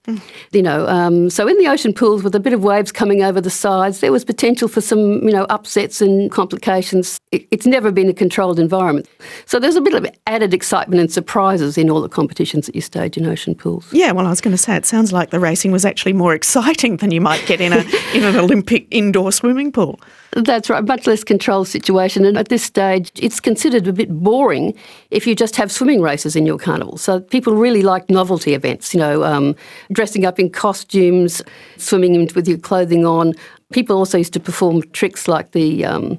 You 0.53 0.63
know, 0.63 0.87
um, 0.87 1.31
so 1.31 1.47
in 1.47 1.59
the 1.59 1.69
ocean 1.69 1.93
pools 1.93 2.23
with 2.23 2.35
a 2.35 2.41
bit 2.41 2.53
of 2.53 2.63
waves 2.63 2.93
coming 2.93 3.23
over 3.23 3.41
the 3.41 3.51
sides, 3.51 4.01
there 4.01 4.13
was 4.13 4.25
potential 4.25 4.69
for 4.69 4.81
some, 4.81 5.23
you 5.23 5.33
know, 5.33 5.45
upsets 5.45 6.01
and 6.01 6.31
complications. 6.31 7.21
It, 7.33 7.47
it's 7.51 7.67
never 7.67 7.93
been 7.93 8.09
a 8.09 8.15
controlled 8.15 8.59
environment, 8.59 9.09
so 9.45 9.59
there's 9.59 9.77
a 9.77 9.81
bit 9.81 9.95
of 9.95 10.07
added 10.27 10.55
excitement 10.55 11.01
and 11.01 11.13
surprises 11.13 11.77
in 11.77 11.91
all 11.91 12.01
the 12.01 12.09
competitions 12.09 12.67
that 12.67 12.75
you 12.75 12.81
stage 12.81 13.17
in 13.17 13.27
ocean 13.27 13.55
pools. 13.55 13.93
Yeah, 13.93 14.13
well, 14.13 14.27
I 14.27 14.31
was 14.31 14.41
going 14.41 14.57
to 14.57 14.63
say 14.63 14.77
it 14.77 14.87
sounds 14.87 15.13
like 15.13 15.31
the 15.31 15.41
racing 15.41 15.73
was 15.73 15.85
actually 15.85 16.15
more 16.15 16.35
exciting 16.41 16.97
than 16.99 17.11
you 17.11 17.21
might 17.21 17.45
get 17.47 17.61
in 17.61 17.73
a 17.73 17.85
in 18.15 18.25
an 18.25 18.37
Olympic 18.37 18.87
indoor 18.91 19.33
swimming 19.33 19.73
pool. 19.73 20.01
That's 20.33 20.69
right, 20.69 20.85
much 20.85 21.07
less 21.07 21.25
controlled 21.25 21.69
situation. 21.69 22.25
And 22.25 22.37
at 22.37 22.49
this 22.49 22.63
stage, 22.63 23.11
it's 23.17 23.41
considered 23.41 23.87
a 23.87 23.93
bit 23.93 24.11
boring 24.11 24.75
if 25.11 25.27
you 25.27 25.35
just 25.35 25.57
have 25.57 25.73
swimming 25.73 26.03
races 26.03 26.37
in 26.37 26.45
your 26.45 26.59
carnival. 26.59 26.99
So 26.99 27.21
people 27.21 27.55
really 27.55 27.83
like 27.83 28.11
novelty 28.11 28.55
events, 28.55 28.93
you 28.93 29.01
know, 29.01 29.25
um, 29.25 29.57
dressing 29.93 30.27
up 30.27 30.39
in 30.39 30.51
costumes, 30.51 31.43
swimming 31.77 32.29
with 32.35 32.47
your 32.47 32.59
clothing 32.59 33.07
on. 33.07 33.33
People 33.73 33.97
also 33.97 34.19
used 34.19 34.33
to 34.35 34.41
perform 34.41 34.83
tricks 34.93 35.29
like 35.29 35.53
the 35.53 35.85
um, 35.85 36.19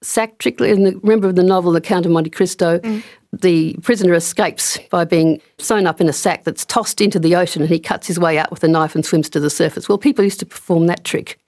sack 0.00 0.38
trick. 0.38 0.60
In 0.60 0.84
the, 0.84 0.98
Remember 1.02 1.30
the 1.32 1.42
novel 1.42 1.72
The 1.72 1.80
Count 1.80 2.06
of 2.06 2.12
Monte 2.12 2.30
Cristo? 2.30 2.78
Mm 2.78 3.02
the 3.32 3.74
prisoner 3.82 4.12
escapes 4.12 4.78
by 4.90 5.04
being 5.04 5.40
sewn 5.58 5.86
up 5.86 6.00
in 6.00 6.08
a 6.08 6.12
sack 6.12 6.44
that's 6.44 6.64
tossed 6.66 7.00
into 7.00 7.18
the 7.18 7.34
ocean 7.34 7.62
and 7.62 7.70
he 7.70 7.78
cuts 7.78 8.06
his 8.06 8.18
way 8.18 8.38
out 8.38 8.50
with 8.50 8.62
a 8.62 8.68
knife 8.68 8.94
and 8.94 9.06
swims 9.06 9.30
to 9.30 9.40
the 9.40 9.48
surface. 9.48 9.88
Well, 9.88 9.98
people 9.98 10.22
used 10.22 10.40
to 10.40 10.46
perform 10.46 10.86
that 10.86 11.04
trick 11.04 11.38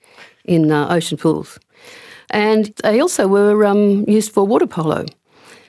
in 0.45 0.71
uh, 0.71 0.89
ocean 0.89 1.19
pools. 1.19 1.59
And 2.31 2.75
they 2.83 3.01
also 3.01 3.29
were 3.29 3.65
um, 3.65 4.05
used 4.09 4.33
for 4.33 4.47
water 4.47 4.67
polo. 4.67 5.07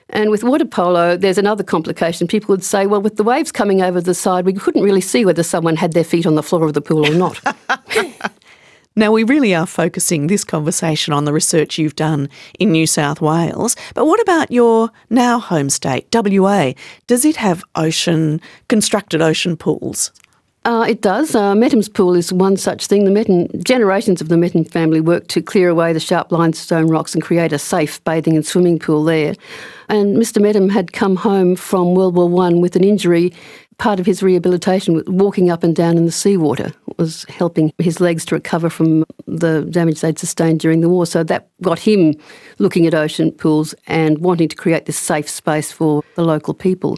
And 0.10 0.30
with 0.30 0.44
water 0.44 0.66
polo, 0.66 1.18
there's 1.18 1.38
another 1.38 1.64
complication. 1.64 2.28
People 2.28 2.54
would 2.54 2.64
say, 2.64 2.86
well, 2.86 3.02
with 3.02 3.18
the 3.18 3.24
waves 3.24 3.52
coming 3.52 3.82
over 3.82 4.00
the 4.00 4.14
side, 4.14 4.46
we 4.46 4.54
couldn't 4.54 4.84
really 4.84 5.02
see 5.02 5.26
whether 5.26 5.44
someone 5.44 5.76
had 5.76 5.94
their 5.94 6.04
feet 6.04 6.26
on 6.26 6.36
the 6.36 6.44
floor 6.44 6.66
of 6.66 6.74
the 6.74 6.82
pool 6.82 7.08
or 7.08 7.14
not. 7.14 7.40
Now, 8.98 9.12
we 9.12 9.26
really 9.26 9.54
are 9.54 9.66
focusing 9.66 10.28
this 10.28 10.46
conversation 10.46 11.14
on 11.14 11.26
the 11.26 11.34
research 11.34 11.78
you've 11.78 11.98
done 11.98 12.30
in 12.60 12.72
New 12.72 12.88
South 12.88 13.20
Wales, 13.20 13.76
but 13.94 14.06
what 14.06 14.22
about 14.22 14.52
your 14.52 14.90
now 15.10 15.38
home 15.38 15.70
state, 15.70 16.08
WA? 16.14 16.72
Does 17.06 17.26
it 17.26 17.36
have 17.36 17.62
ocean, 17.76 18.40
constructed 18.70 19.22
ocean 19.22 19.58
pools? 19.58 20.14
Uh, 20.66 20.84
it 20.90 21.02
does. 21.02 21.36
Uh, 21.36 21.56
Pool 21.94 22.16
is 22.16 22.34
one 22.34 22.58
such 22.58 22.88
thing. 22.88 23.06
The 23.06 23.12
Mettam, 23.12 23.64
generations 23.64 24.20
of 24.20 24.30
the 24.30 24.36
Mettam 24.36 24.70
family 24.70 25.00
worked 25.00 25.30
to 25.30 25.42
clear 25.42 25.70
away 25.70 25.94
the 25.94 26.00
sharp 26.00 26.32
limestone 26.32 26.88
rocks 26.88 27.14
and 27.14 27.24
create 27.24 27.54
a 27.54 27.60
safe 27.60 28.04
bathing 28.04 28.36
and 28.36 28.44
swimming 28.44 28.80
pool 28.80 29.04
there. 29.04 29.36
And 29.90 30.18
Mr. 30.18 30.42
Mettam 30.42 30.72
had 30.72 30.92
come 30.92 31.18
home 31.18 31.56
from 31.56 31.94
World 31.94 32.16
War 32.16 32.28
One 32.28 32.62
with 32.62 32.76
an 32.76 32.84
injury 32.84 33.32
part 33.78 34.00
of 34.00 34.08
his 34.08 34.24
rehabilitation, 34.24 35.04
walking 35.06 35.52
up 35.52 35.64
and 35.64 35.76
down 35.76 35.98
in 35.98 36.06
the 36.06 36.12
seawater, 36.12 36.72
was 36.98 37.26
helping 37.30 37.72
his 37.78 38.00
legs 38.00 38.26
to 38.26 38.36
recover 38.36 38.70
from 38.70 39.06
the 39.28 39.68
damage 39.70 40.02
they'd 40.02 40.18
sustained 40.18 40.62
during 40.62 40.82
the 40.82 40.90
war. 40.90 41.06
So 41.06 41.24
that 41.24 41.50
got 41.62 41.78
him 41.78 42.16
looking 42.58 42.88
at 42.88 42.94
ocean 42.94 43.32
pools 43.32 43.76
and 43.86 44.18
wanting 44.20 44.48
to 44.48 44.56
create 44.56 44.86
this 44.86 44.98
safe 44.98 45.30
space 45.30 45.72
for 45.72 46.04
the 46.16 46.24
local 46.24 46.54
people. 46.54 46.98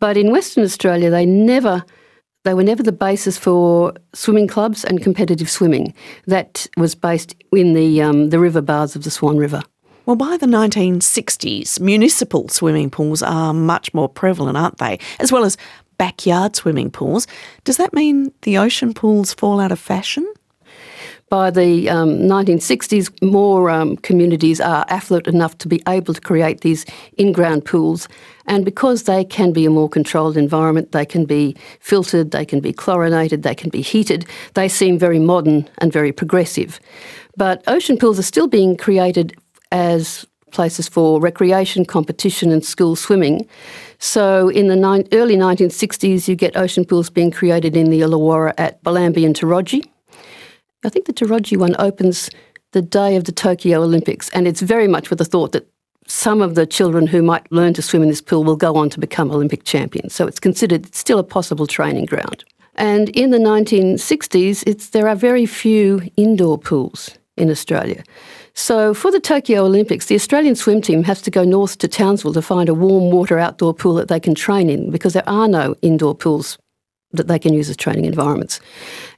But 0.00 0.16
in 0.16 0.32
Western 0.32 0.64
Australia, 0.64 1.10
they 1.10 1.26
never. 1.26 1.84
They 2.44 2.52
were 2.52 2.62
never 2.62 2.82
the 2.82 2.92
basis 2.92 3.38
for 3.38 3.94
swimming 4.12 4.48
clubs 4.48 4.84
and 4.84 5.02
competitive 5.02 5.50
swimming. 5.50 5.94
That 6.26 6.66
was 6.76 6.94
based 6.94 7.34
in 7.52 7.72
the 7.72 8.02
um, 8.02 8.28
the 8.30 8.38
river 8.38 8.60
bars 8.60 8.94
of 8.94 9.02
the 9.02 9.10
Swan 9.10 9.38
River. 9.38 9.62
Well, 10.04 10.16
by 10.16 10.36
the 10.36 10.44
1960s, 10.46 11.80
municipal 11.80 12.50
swimming 12.50 12.90
pools 12.90 13.22
are 13.22 13.54
much 13.54 13.94
more 13.94 14.10
prevalent, 14.10 14.58
aren't 14.58 14.76
they? 14.76 14.98
As 15.18 15.32
well 15.32 15.46
as 15.46 15.56
backyard 15.96 16.54
swimming 16.54 16.90
pools. 16.90 17.26
Does 17.64 17.78
that 17.78 17.94
mean 17.94 18.30
the 18.42 18.58
ocean 18.58 18.92
pools 18.92 19.32
fall 19.32 19.60
out 19.60 19.72
of 19.72 19.78
fashion? 19.78 20.30
By 21.34 21.50
the 21.50 21.90
um, 21.90 22.10
1960s, 22.20 23.10
more 23.20 23.68
um, 23.68 23.96
communities 23.96 24.60
are 24.60 24.84
affluent 24.88 25.26
enough 25.26 25.58
to 25.58 25.66
be 25.66 25.82
able 25.88 26.14
to 26.14 26.20
create 26.20 26.60
these 26.60 26.86
in 27.18 27.32
ground 27.32 27.64
pools. 27.64 28.06
And 28.46 28.64
because 28.64 29.02
they 29.02 29.24
can 29.24 29.52
be 29.52 29.66
a 29.66 29.70
more 29.70 29.88
controlled 29.88 30.36
environment, 30.36 30.92
they 30.92 31.04
can 31.04 31.24
be 31.24 31.56
filtered, 31.80 32.30
they 32.30 32.44
can 32.44 32.60
be 32.60 32.72
chlorinated, 32.72 33.42
they 33.42 33.56
can 33.56 33.68
be 33.68 33.80
heated, 33.80 34.26
they 34.54 34.68
seem 34.68 34.96
very 34.96 35.18
modern 35.18 35.68
and 35.78 35.92
very 35.92 36.12
progressive. 36.12 36.78
But 37.36 37.64
ocean 37.66 37.98
pools 37.98 38.20
are 38.20 38.30
still 38.34 38.46
being 38.46 38.76
created 38.76 39.36
as 39.72 40.24
places 40.52 40.86
for 40.88 41.20
recreation, 41.20 41.84
competition, 41.84 42.52
and 42.52 42.64
school 42.64 42.94
swimming. 42.94 43.44
So 43.98 44.50
in 44.50 44.68
the 44.68 44.76
ni- 44.76 45.08
early 45.10 45.34
1960s, 45.34 46.28
you 46.28 46.36
get 46.36 46.56
ocean 46.56 46.84
pools 46.84 47.10
being 47.10 47.32
created 47.32 47.76
in 47.76 47.90
the 47.90 48.02
Illawarra 48.02 48.54
at 48.56 48.80
Bellambi 48.84 49.26
and 49.26 49.34
Towradgi. 49.34 49.84
I 50.84 50.88
think 50.90 51.06
the 51.06 51.12
Towradgi 51.12 51.56
one 51.56 51.74
opens 51.78 52.30
the 52.72 52.82
day 52.82 53.16
of 53.16 53.24
the 53.24 53.32
Tokyo 53.32 53.82
Olympics, 53.82 54.28
and 54.30 54.46
it's 54.46 54.60
very 54.60 54.88
much 54.88 55.10
with 55.10 55.18
the 55.18 55.24
thought 55.24 55.52
that 55.52 55.68
some 56.06 56.42
of 56.42 56.54
the 56.54 56.66
children 56.66 57.06
who 57.06 57.22
might 57.22 57.50
learn 57.50 57.72
to 57.74 57.82
swim 57.82 58.02
in 58.02 58.08
this 58.08 58.20
pool 58.20 58.44
will 58.44 58.56
go 58.56 58.76
on 58.76 58.90
to 58.90 59.00
become 59.00 59.30
Olympic 59.30 59.64
champions. 59.64 60.14
So 60.14 60.26
it's 60.26 60.40
considered 60.40 60.94
still 60.94 61.18
a 61.18 61.24
possible 61.24 61.66
training 61.66 62.04
ground. 62.06 62.44
And 62.74 63.08
in 63.10 63.30
the 63.30 63.38
1960s, 63.38 64.64
it's, 64.66 64.90
there 64.90 65.08
are 65.08 65.16
very 65.16 65.46
few 65.46 66.02
indoor 66.16 66.58
pools 66.58 67.16
in 67.36 67.50
Australia. 67.50 68.02
So 68.52 68.92
for 68.94 69.10
the 69.10 69.20
Tokyo 69.20 69.64
Olympics, 69.64 70.06
the 70.06 70.14
Australian 70.14 70.54
swim 70.54 70.82
team 70.82 71.04
has 71.04 71.22
to 71.22 71.30
go 71.30 71.44
north 71.44 71.78
to 71.78 71.88
Townsville 71.88 72.34
to 72.34 72.42
find 72.42 72.68
a 72.68 72.74
warm 72.74 73.10
water 73.10 73.38
outdoor 73.38 73.74
pool 73.74 73.94
that 73.94 74.08
they 74.08 74.20
can 74.20 74.34
train 74.34 74.68
in 74.68 74.90
because 74.90 75.14
there 75.14 75.28
are 75.28 75.48
no 75.48 75.74
indoor 75.82 76.14
pools 76.14 76.58
that 77.16 77.28
they 77.28 77.38
can 77.38 77.54
use 77.54 77.70
as 77.70 77.76
training 77.76 78.04
environments. 78.04 78.60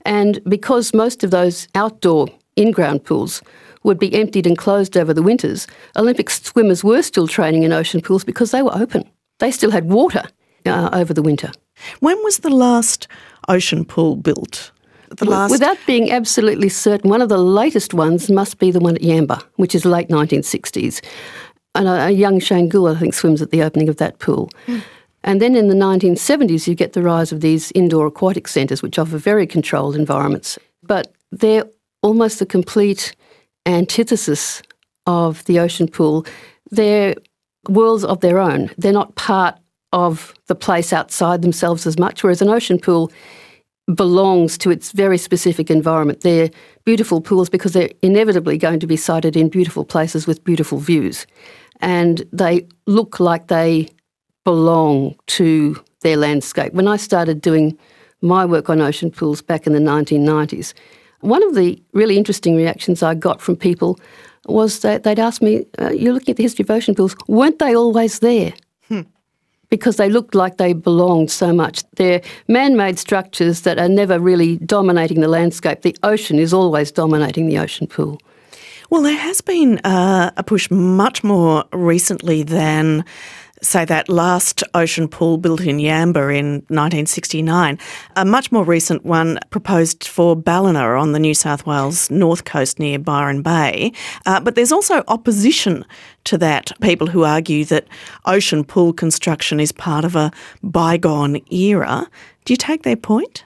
And 0.05 0.41
because 0.49 0.95
most 0.95 1.25
of 1.25 1.31
those 1.31 1.69
outdoor 1.75 2.29
in 2.57 2.71
ground 2.71 3.05
pools 3.05 3.43
would 3.83 3.99
be 3.99 4.15
emptied 4.15 4.47
and 4.47 4.59
closed 4.59 4.97
over 4.97 5.15
the 5.15 5.23
winters, 5.23 5.67
Olympic 5.97 6.31
swimmers 6.31 6.83
were 6.83 7.03
still 7.03 7.29
training 7.29 7.63
in 7.63 7.73
ocean 7.73 8.01
pools 8.01 8.25
because 8.25 8.51
they 8.51 8.63
were 8.63 8.75
open. 8.75 9.09
They 9.39 9.51
still 9.51 9.71
had 9.71 9.89
water 9.89 10.25
uh, 10.65 10.91
over 10.93 11.15
the 11.15 11.23
winter. 11.23 11.53
When 12.01 12.17
was 12.25 12.39
the 12.39 12.51
last 12.51 13.07
ocean 13.49 13.85
pool 13.85 14.17
built? 14.17 14.73
The 15.11 15.25
last... 15.25 15.51
Without 15.51 15.79
being 15.87 16.11
absolutely 16.11 16.69
certain, 16.69 17.11
one 17.11 17.23
of 17.23 17.29
the 17.29 17.39
latest 17.39 17.95
ones 17.95 18.29
must 18.29 18.59
be 18.59 18.71
the 18.71 18.81
one 18.81 18.97
at 18.97 19.03
Yamba, 19.03 19.43
which 19.57 19.75
is 19.75 19.85
late 19.85 20.09
1960s. 20.09 21.05
And 21.75 21.87
a, 21.87 22.07
a 22.07 22.11
young 22.11 22.41
Shane 22.41 22.69
Gould, 22.69 22.97
I 22.97 22.99
think, 22.99 23.15
swims 23.15 23.43
at 23.43 23.51
the 23.51 23.63
opening 23.63 23.89
of 23.89 23.99
that 23.99 24.19
pool. 24.19 24.51
Mm. 24.67 24.83
And 25.27 25.43
then 25.43 25.57
in 25.57 25.67
the 25.67 25.75
1970s, 25.75 26.69
you 26.69 26.75
get 26.75 26.93
the 26.93 27.03
rise 27.03 27.33
of 27.33 27.41
these 27.41 27.73
indoor 27.73 28.07
aquatic 28.07 28.47
centres, 28.47 28.81
which 28.81 28.99
offer 28.99 29.19
very 29.19 29.47
controlled 29.47 29.97
environments. 29.97 30.57
But 30.85 31.13
they're 31.33 31.65
almost 32.01 32.39
the 32.39 32.47
complete 32.47 33.15
antithesis 33.67 34.63
of 35.07 35.45
the 35.47 35.59
ocean 35.59 35.89
pool. 35.89 36.25
They're 36.71 37.17
worlds 37.69 38.05
of 38.05 38.21
their 38.21 38.39
own. 38.39 38.71
They're 38.79 38.93
not 38.93 39.17
part 39.17 39.59
of 39.93 40.33
the 40.47 40.55
place 40.55 40.93
outside 40.93 41.43
themselves 41.43 41.87
as 41.87 41.99
much, 41.99 42.23
whereas 42.23 42.41
an 42.41 42.49
ocean 42.49 42.79
pool 42.79 43.11
belongs 43.93 44.59
to 44.59 44.71
its 44.71 44.93
very 44.93 45.19
specific 45.19 45.71
environment. 45.71 46.21
They're 46.21 46.51
beautiful 46.85 47.21
pools 47.21 47.49
because 47.49 47.73
they're 47.73 47.91
inevitably 48.03 48.59
going 48.59 48.81
to 48.81 48.87
be 48.87 48.97
sited 48.97 49.37
in 49.37 49.49
beautiful 49.49 49.85
places 49.85 50.27
with 50.27 50.45
beautiful 50.45 50.79
views. 50.79 51.27
And 51.81 52.25
they 52.33 52.67
look 52.87 53.21
like 53.21 53.49
they 53.49 53.89
belong 54.47 55.17
to 55.27 55.77
their 56.03 56.17
landscape. 56.17 56.73
When 56.73 56.87
I 56.87 56.99
started 56.99 57.41
doing 57.41 57.77
my 58.23 58.47
work 58.47 58.71
on 58.71 58.81
ocean 58.81 59.11
pools 59.11 59.43
back 59.43 59.67
in 59.67 59.73
the 59.73 59.81
1990s, 59.81 60.73
one 61.21 61.43
of 61.43 61.57
the 61.57 61.83
really 61.93 62.17
interesting 62.17 62.55
reactions 62.55 63.03
I 63.03 63.17
got 63.17 63.41
from 63.41 63.57
people 63.57 63.99
was 64.47 64.79
that 64.81 65.03
they'd 65.03 65.19
ask 65.19 65.43
me, 65.43 65.67
uh, 65.81 65.91
You're 65.91 66.13
looking 66.13 66.31
at 66.31 66.37
the 66.37 66.45
history 66.45 66.63
of 66.63 66.71
ocean 66.71 66.95
pools, 66.95 67.17
weren't 67.27 67.59
they 67.59 67.75
always 67.75 68.21
there? 68.21 68.55
Hmm. 68.87 69.01
Because 69.69 69.97
they 69.97 70.09
looked 70.09 70.37
like 70.37 70.59
they 70.59 70.75
belonged 70.75 71.33
so 71.33 71.53
much. 71.53 71.83
They're 71.97 72.23
man 72.47 72.77
made 72.77 73.01
structures 73.01 73.63
that 73.63 73.81
are 73.81 73.89
never 73.89 74.21
really 74.21 74.59
dominating 74.59 75.23
the 75.23 75.29
landscape. 75.29 75.83
The 75.83 75.97
ocean 76.05 76.39
is 76.39 76.55
always 76.55 76.93
dominating 76.93 77.49
the 77.49 77.59
ocean 77.59 77.89
pool. 77.89 78.21
Well, 78.91 79.03
there 79.03 79.19
has 79.19 79.41
been 79.41 79.81
uh, 79.81 80.31
a 80.37 80.45
push 80.45 80.71
much 80.71 81.25
more 81.25 81.65
recently 81.73 82.45
than 82.45 83.05
say, 83.63 83.85
that 83.85 84.09
last 84.09 84.63
ocean 84.75 85.09
pool 85.09 85.39
built 85.39 85.61
in 85.61 85.79
Yamba 85.79 86.37
in 86.37 86.47
1969. 86.69 87.79
A 88.17 88.25
much 88.25 88.53
more 88.53 88.65
recent 88.65 89.05
one 89.05 89.39
proposed 89.51 90.07
for 90.07 90.37
Ballina 90.37 90.81
on 90.81 91.13
the 91.13 91.19
New 91.19 91.35
South 91.35 91.67
Wales 91.67 92.11
north 92.11 92.45
coast 92.45 92.79
near 92.79 92.99
Byron 92.99 93.43
Bay. 93.43 93.93
Uh, 94.27 94.41
but 94.41 94.55
there's 94.55 94.73
also 94.73 95.03
opposition 95.09 95.85
to 96.25 96.39
that. 96.39 96.73
People 96.81 97.07
who 97.07 97.25
argue 97.25 97.65
that 97.67 97.87
ocean 98.25 98.65
pool 98.65 98.93
construction 98.93 99.61
is 99.61 99.73
part 99.73 100.05
of 100.05 100.17
a 100.17 100.31
bygone 100.63 101.41
era. 101.53 102.09
Do 102.45 102.53
you 102.53 102.57
take 102.57 102.83
their 102.83 102.97
point? 102.97 103.45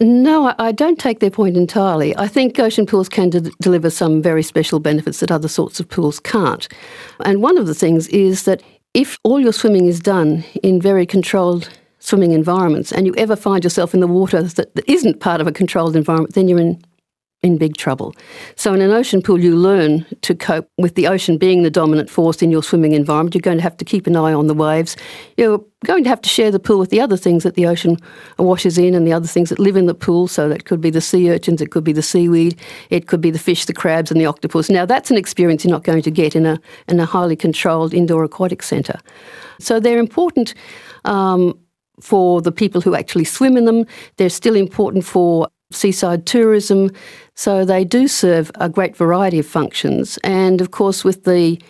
No, 0.00 0.52
I 0.58 0.72
don't 0.72 0.98
take 0.98 1.20
their 1.20 1.30
point 1.30 1.56
entirely. 1.56 2.16
I 2.16 2.26
think 2.26 2.58
ocean 2.58 2.84
pools 2.84 3.08
can 3.08 3.30
de- 3.30 3.52
deliver 3.60 3.90
some 3.90 4.20
very 4.20 4.42
special 4.42 4.80
benefits 4.80 5.20
that 5.20 5.30
other 5.30 5.46
sorts 5.46 5.78
of 5.78 5.88
pools 5.88 6.18
can't. 6.18 6.66
And 7.24 7.42
one 7.42 7.56
of 7.56 7.68
the 7.68 7.74
things 7.74 8.08
is 8.08 8.42
that 8.42 8.60
if 8.92 9.18
all 9.22 9.38
your 9.38 9.52
swimming 9.52 9.86
is 9.86 10.00
done 10.00 10.42
in 10.64 10.80
very 10.80 11.06
controlled 11.06 11.70
swimming 12.00 12.32
environments 12.32 12.92
and 12.92 13.06
you 13.06 13.14
ever 13.16 13.36
find 13.36 13.62
yourself 13.62 13.94
in 13.94 14.00
the 14.00 14.08
water 14.08 14.42
that, 14.42 14.74
that 14.74 14.90
isn't 14.90 15.20
part 15.20 15.40
of 15.40 15.46
a 15.46 15.52
controlled 15.52 15.94
environment, 15.94 16.34
then 16.34 16.48
you're 16.48 16.60
in 16.60 16.82
in 17.44 17.58
big 17.58 17.76
trouble. 17.76 18.14
So, 18.56 18.72
in 18.72 18.80
an 18.80 18.90
ocean 18.90 19.20
pool, 19.20 19.38
you 19.38 19.54
learn 19.54 20.06
to 20.22 20.34
cope 20.34 20.68
with 20.78 20.94
the 20.94 21.06
ocean 21.06 21.36
being 21.36 21.62
the 21.62 21.70
dominant 21.70 22.08
force 22.08 22.40
in 22.40 22.50
your 22.50 22.62
swimming 22.62 22.92
environment. 22.92 23.34
You're 23.34 23.42
going 23.42 23.58
to 23.58 23.62
have 23.62 23.76
to 23.76 23.84
keep 23.84 24.06
an 24.06 24.16
eye 24.16 24.32
on 24.32 24.46
the 24.46 24.54
waves. 24.54 24.96
You're 25.36 25.62
going 25.84 26.04
to 26.04 26.08
have 26.08 26.22
to 26.22 26.28
share 26.28 26.50
the 26.50 26.58
pool 26.58 26.78
with 26.78 26.88
the 26.88 27.02
other 27.02 27.18
things 27.18 27.42
that 27.42 27.54
the 27.54 27.66
ocean 27.66 27.98
washes 28.38 28.78
in 28.78 28.94
and 28.94 29.06
the 29.06 29.12
other 29.12 29.26
things 29.26 29.50
that 29.50 29.58
live 29.58 29.76
in 29.76 29.84
the 29.84 29.94
pool. 29.94 30.26
So, 30.26 30.48
that 30.48 30.64
could 30.64 30.80
be 30.80 30.90
the 30.90 31.02
sea 31.02 31.30
urchins, 31.30 31.60
it 31.60 31.70
could 31.70 31.84
be 31.84 31.92
the 31.92 32.02
seaweed, 32.02 32.58
it 32.88 33.06
could 33.06 33.20
be 33.20 33.30
the 33.30 33.38
fish, 33.38 33.66
the 33.66 33.74
crabs, 33.74 34.10
and 34.10 34.18
the 34.18 34.26
octopus. 34.26 34.70
Now, 34.70 34.86
that's 34.86 35.10
an 35.10 35.18
experience 35.18 35.64
you're 35.64 35.70
not 35.72 35.84
going 35.84 36.02
to 36.02 36.10
get 36.10 36.34
in 36.34 36.46
a, 36.46 36.58
in 36.88 36.98
a 36.98 37.04
highly 37.04 37.36
controlled 37.36 37.92
indoor 37.92 38.24
aquatic 38.24 38.62
centre. 38.62 38.98
So, 39.60 39.78
they're 39.78 39.98
important. 39.98 40.54
Um, 41.04 41.58
for 42.00 42.42
the 42.42 42.52
people 42.52 42.80
who 42.80 42.94
actually 42.94 43.24
swim 43.24 43.56
in 43.56 43.66
them. 43.66 43.86
They're 44.16 44.28
still 44.28 44.56
important 44.56 45.04
for 45.04 45.48
seaside 45.74 46.26
tourism. 46.26 46.90
So 47.34 47.64
they 47.64 47.84
do 47.84 48.08
serve 48.08 48.50
a 48.56 48.68
great 48.68 48.96
variety 48.96 49.38
of 49.38 49.46
functions. 49.46 50.18
And 50.24 50.60
of 50.60 50.70
course, 50.70 51.04
with 51.04 51.24
the, 51.24 51.60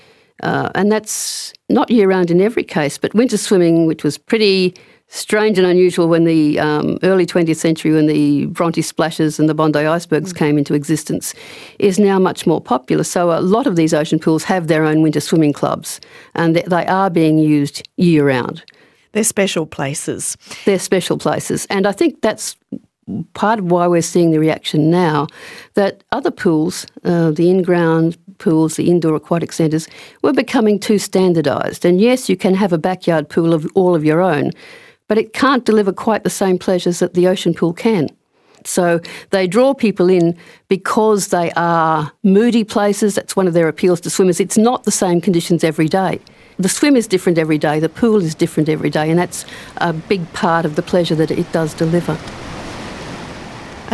uh, 0.43 0.71
and 0.75 0.91
that's 0.93 1.53
not 1.69 1.91
year 1.91 2.09
round 2.09 2.31
in 2.31 2.41
every 2.41 2.65
case, 2.65 2.99
but 2.99 3.15
winter 3.15 3.37
swimming, 3.37 3.87
which 3.87 4.05
was 4.05 4.19
pretty 4.19 4.75
strange 5.09 5.59
and 5.59 5.67
unusual 5.67 6.09
when 6.09 6.25
the 6.25 6.59
um, 6.59 6.99
early 7.03 7.25
20th 7.25 7.57
century, 7.57 7.93
when 7.93 8.07
the 8.07 8.47
Bronte 8.47 8.83
Splashers 8.83 9.39
and 9.39 9.49
the 9.49 9.55
Bondi 9.55 9.81
icebergs 9.81 10.33
mm. 10.33 10.37
came 10.37 10.59
into 10.59 10.75
existence, 10.75 11.35
is 11.79 11.99
now 11.99 12.19
much 12.19 12.47
more 12.47 12.61
popular. 12.61 13.05
So 13.05 13.31
a 13.31 13.41
lot 13.41 13.67
of 13.67 13.77
these 13.77 13.95
ocean 13.95 14.19
pools 14.19 14.45
have 14.45 14.67
their 14.67 14.85
own 14.85 15.03
winter 15.03 15.21
swimming 15.21 15.53
clubs, 15.53 16.01
and 16.35 16.57
they 16.57 16.87
are 16.87 17.11
being 17.11 17.39
used 17.39 17.89
year 17.97 18.27
round. 18.27 18.65
They're 19.13 19.23
special 19.23 19.67
places. 19.67 20.37
They're 20.65 20.81
special 20.81 21.19
places. 21.19 21.67
And 21.71 21.87
I 21.87 21.93
think 21.93 22.21
that's 22.21 22.57
part 23.35 23.59
of 23.59 23.71
why 23.71 23.87
we're 23.87 24.03
seeing 24.03 24.31
the 24.31 24.39
reaction 24.39 24.91
now 24.91 25.27
that 25.75 26.03
other 26.13 26.31
pools, 26.31 26.87
uh, 27.05 27.31
the 27.31 27.51
in 27.51 27.63
ground 27.63 28.17
pools, 28.39 28.77
the 28.77 28.91
indoor 28.91 29.15
aquatic 29.15 29.53
centres, 29.53 29.89
were 30.23 30.33
becoming 30.33 30.79
too 30.79 30.99
standardised. 30.99 31.85
And 31.85 32.01
yes, 32.01 32.29
you 32.29 32.37
can 32.37 32.55
have 32.55 32.73
a 32.73 32.79
backyard 32.79 33.29
pool 33.29 33.53
of 33.53 33.67
all 33.75 33.95
of 33.95 34.05
your 34.05 34.21
own, 34.21 34.53
but 35.09 35.19
it 35.19 35.33
can't 35.33 35.65
deliver 35.65 35.93
quite 35.93 36.25
the 36.25 36.31
same 36.31 36.59
pleasures 36.59 36.99
that 36.99 37.15
the 37.15 37.29
ocean 37.29 37.55
pool 37.55 37.73
can. 37.73 38.09
So 38.67 39.01
they 39.31 39.47
draw 39.47 39.75
people 39.75 40.09
in 40.09 40.37
because 40.69 41.29
they 41.29 41.53
are 41.53 42.11
moody 42.23 42.65
places. 42.65 43.15
That's 43.15 43.37
one 43.37 43.47
of 43.47 43.53
their 43.53 43.69
appeals 43.69 44.01
to 44.03 44.11
swimmers. 44.11 44.41
It's 44.41 44.57
not 44.57 44.85
the 44.85 44.91
same 44.91 45.21
conditions 45.21 45.63
every 45.63 45.89
day. 45.89 46.19
The 46.59 46.69
swim 46.69 46.97
is 46.97 47.07
different 47.07 47.37
every 47.37 47.59
day, 47.59 47.81
the 47.81 47.89
pool 47.89 48.23
is 48.23 48.35
different 48.35 48.69
every 48.69 48.89
day, 48.89 49.11
and 49.11 49.19
that's 49.19 49.45
a 49.79 49.93
big 49.93 50.33
part 50.35 50.65
of 50.65 50.77
the 50.77 50.83
pleasure 50.83 51.17
that 51.17 51.33
it 51.33 51.51
does 51.51 51.75
deliver. 51.75 52.17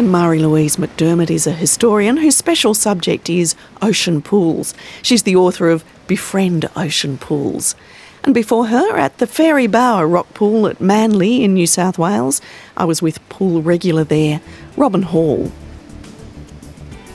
And 0.01 0.11
Marie 0.11 0.39
Louise 0.39 0.79
McDermott 0.79 1.29
is 1.29 1.47
a 1.47 1.53
historian 1.53 2.17
whose 2.17 2.35
special 2.35 2.73
subject 2.73 3.29
is 3.29 3.55
ocean 3.83 4.23
pools. 4.23 4.73
She's 5.03 5.25
the 5.25 5.37
author 5.37 5.69
of 5.69 5.85
Befriend 6.07 6.71
Ocean 6.75 7.19
Pools. 7.19 7.75
And 8.25 8.33
before 8.33 8.69
her, 8.69 8.97
at 8.97 9.19
the 9.19 9.27
Fairy 9.27 9.67
Bower 9.67 10.09
Rock 10.09 10.33
Pool 10.33 10.67
at 10.69 10.81
Manly 10.81 11.45
in 11.45 11.53
New 11.53 11.67
South 11.67 11.99
Wales, 11.99 12.41
I 12.79 12.87
was 12.87 13.03
with 13.03 13.29
pool 13.29 13.61
regular 13.61 14.05
there, 14.05 14.41
Robin 14.75 15.03
Hall. 15.03 15.53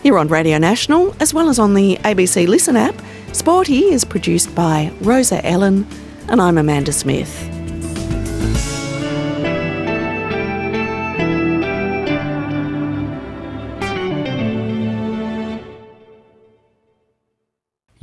Here 0.04 0.20
on 0.20 0.28
Radio 0.28 0.60
National, 0.60 1.16
as 1.20 1.34
well 1.34 1.50
as 1.50 1.58
on 1.58 1.74
the 1.74 1.98
ABC 2.04 2.48
Listen 2.48 2.76
app, 2.76 3.02
Sporty 3.32 3.86
is 3.86 4.06
produced 4.06 4.54
by 4.54 4.94
Rosa 5.02 5.44
Ellen, 5.44 5.88
and 6.28 6.40
I'm 6.40 6.60
Amanda 6.60 6.94
Smith. 6.94 7.56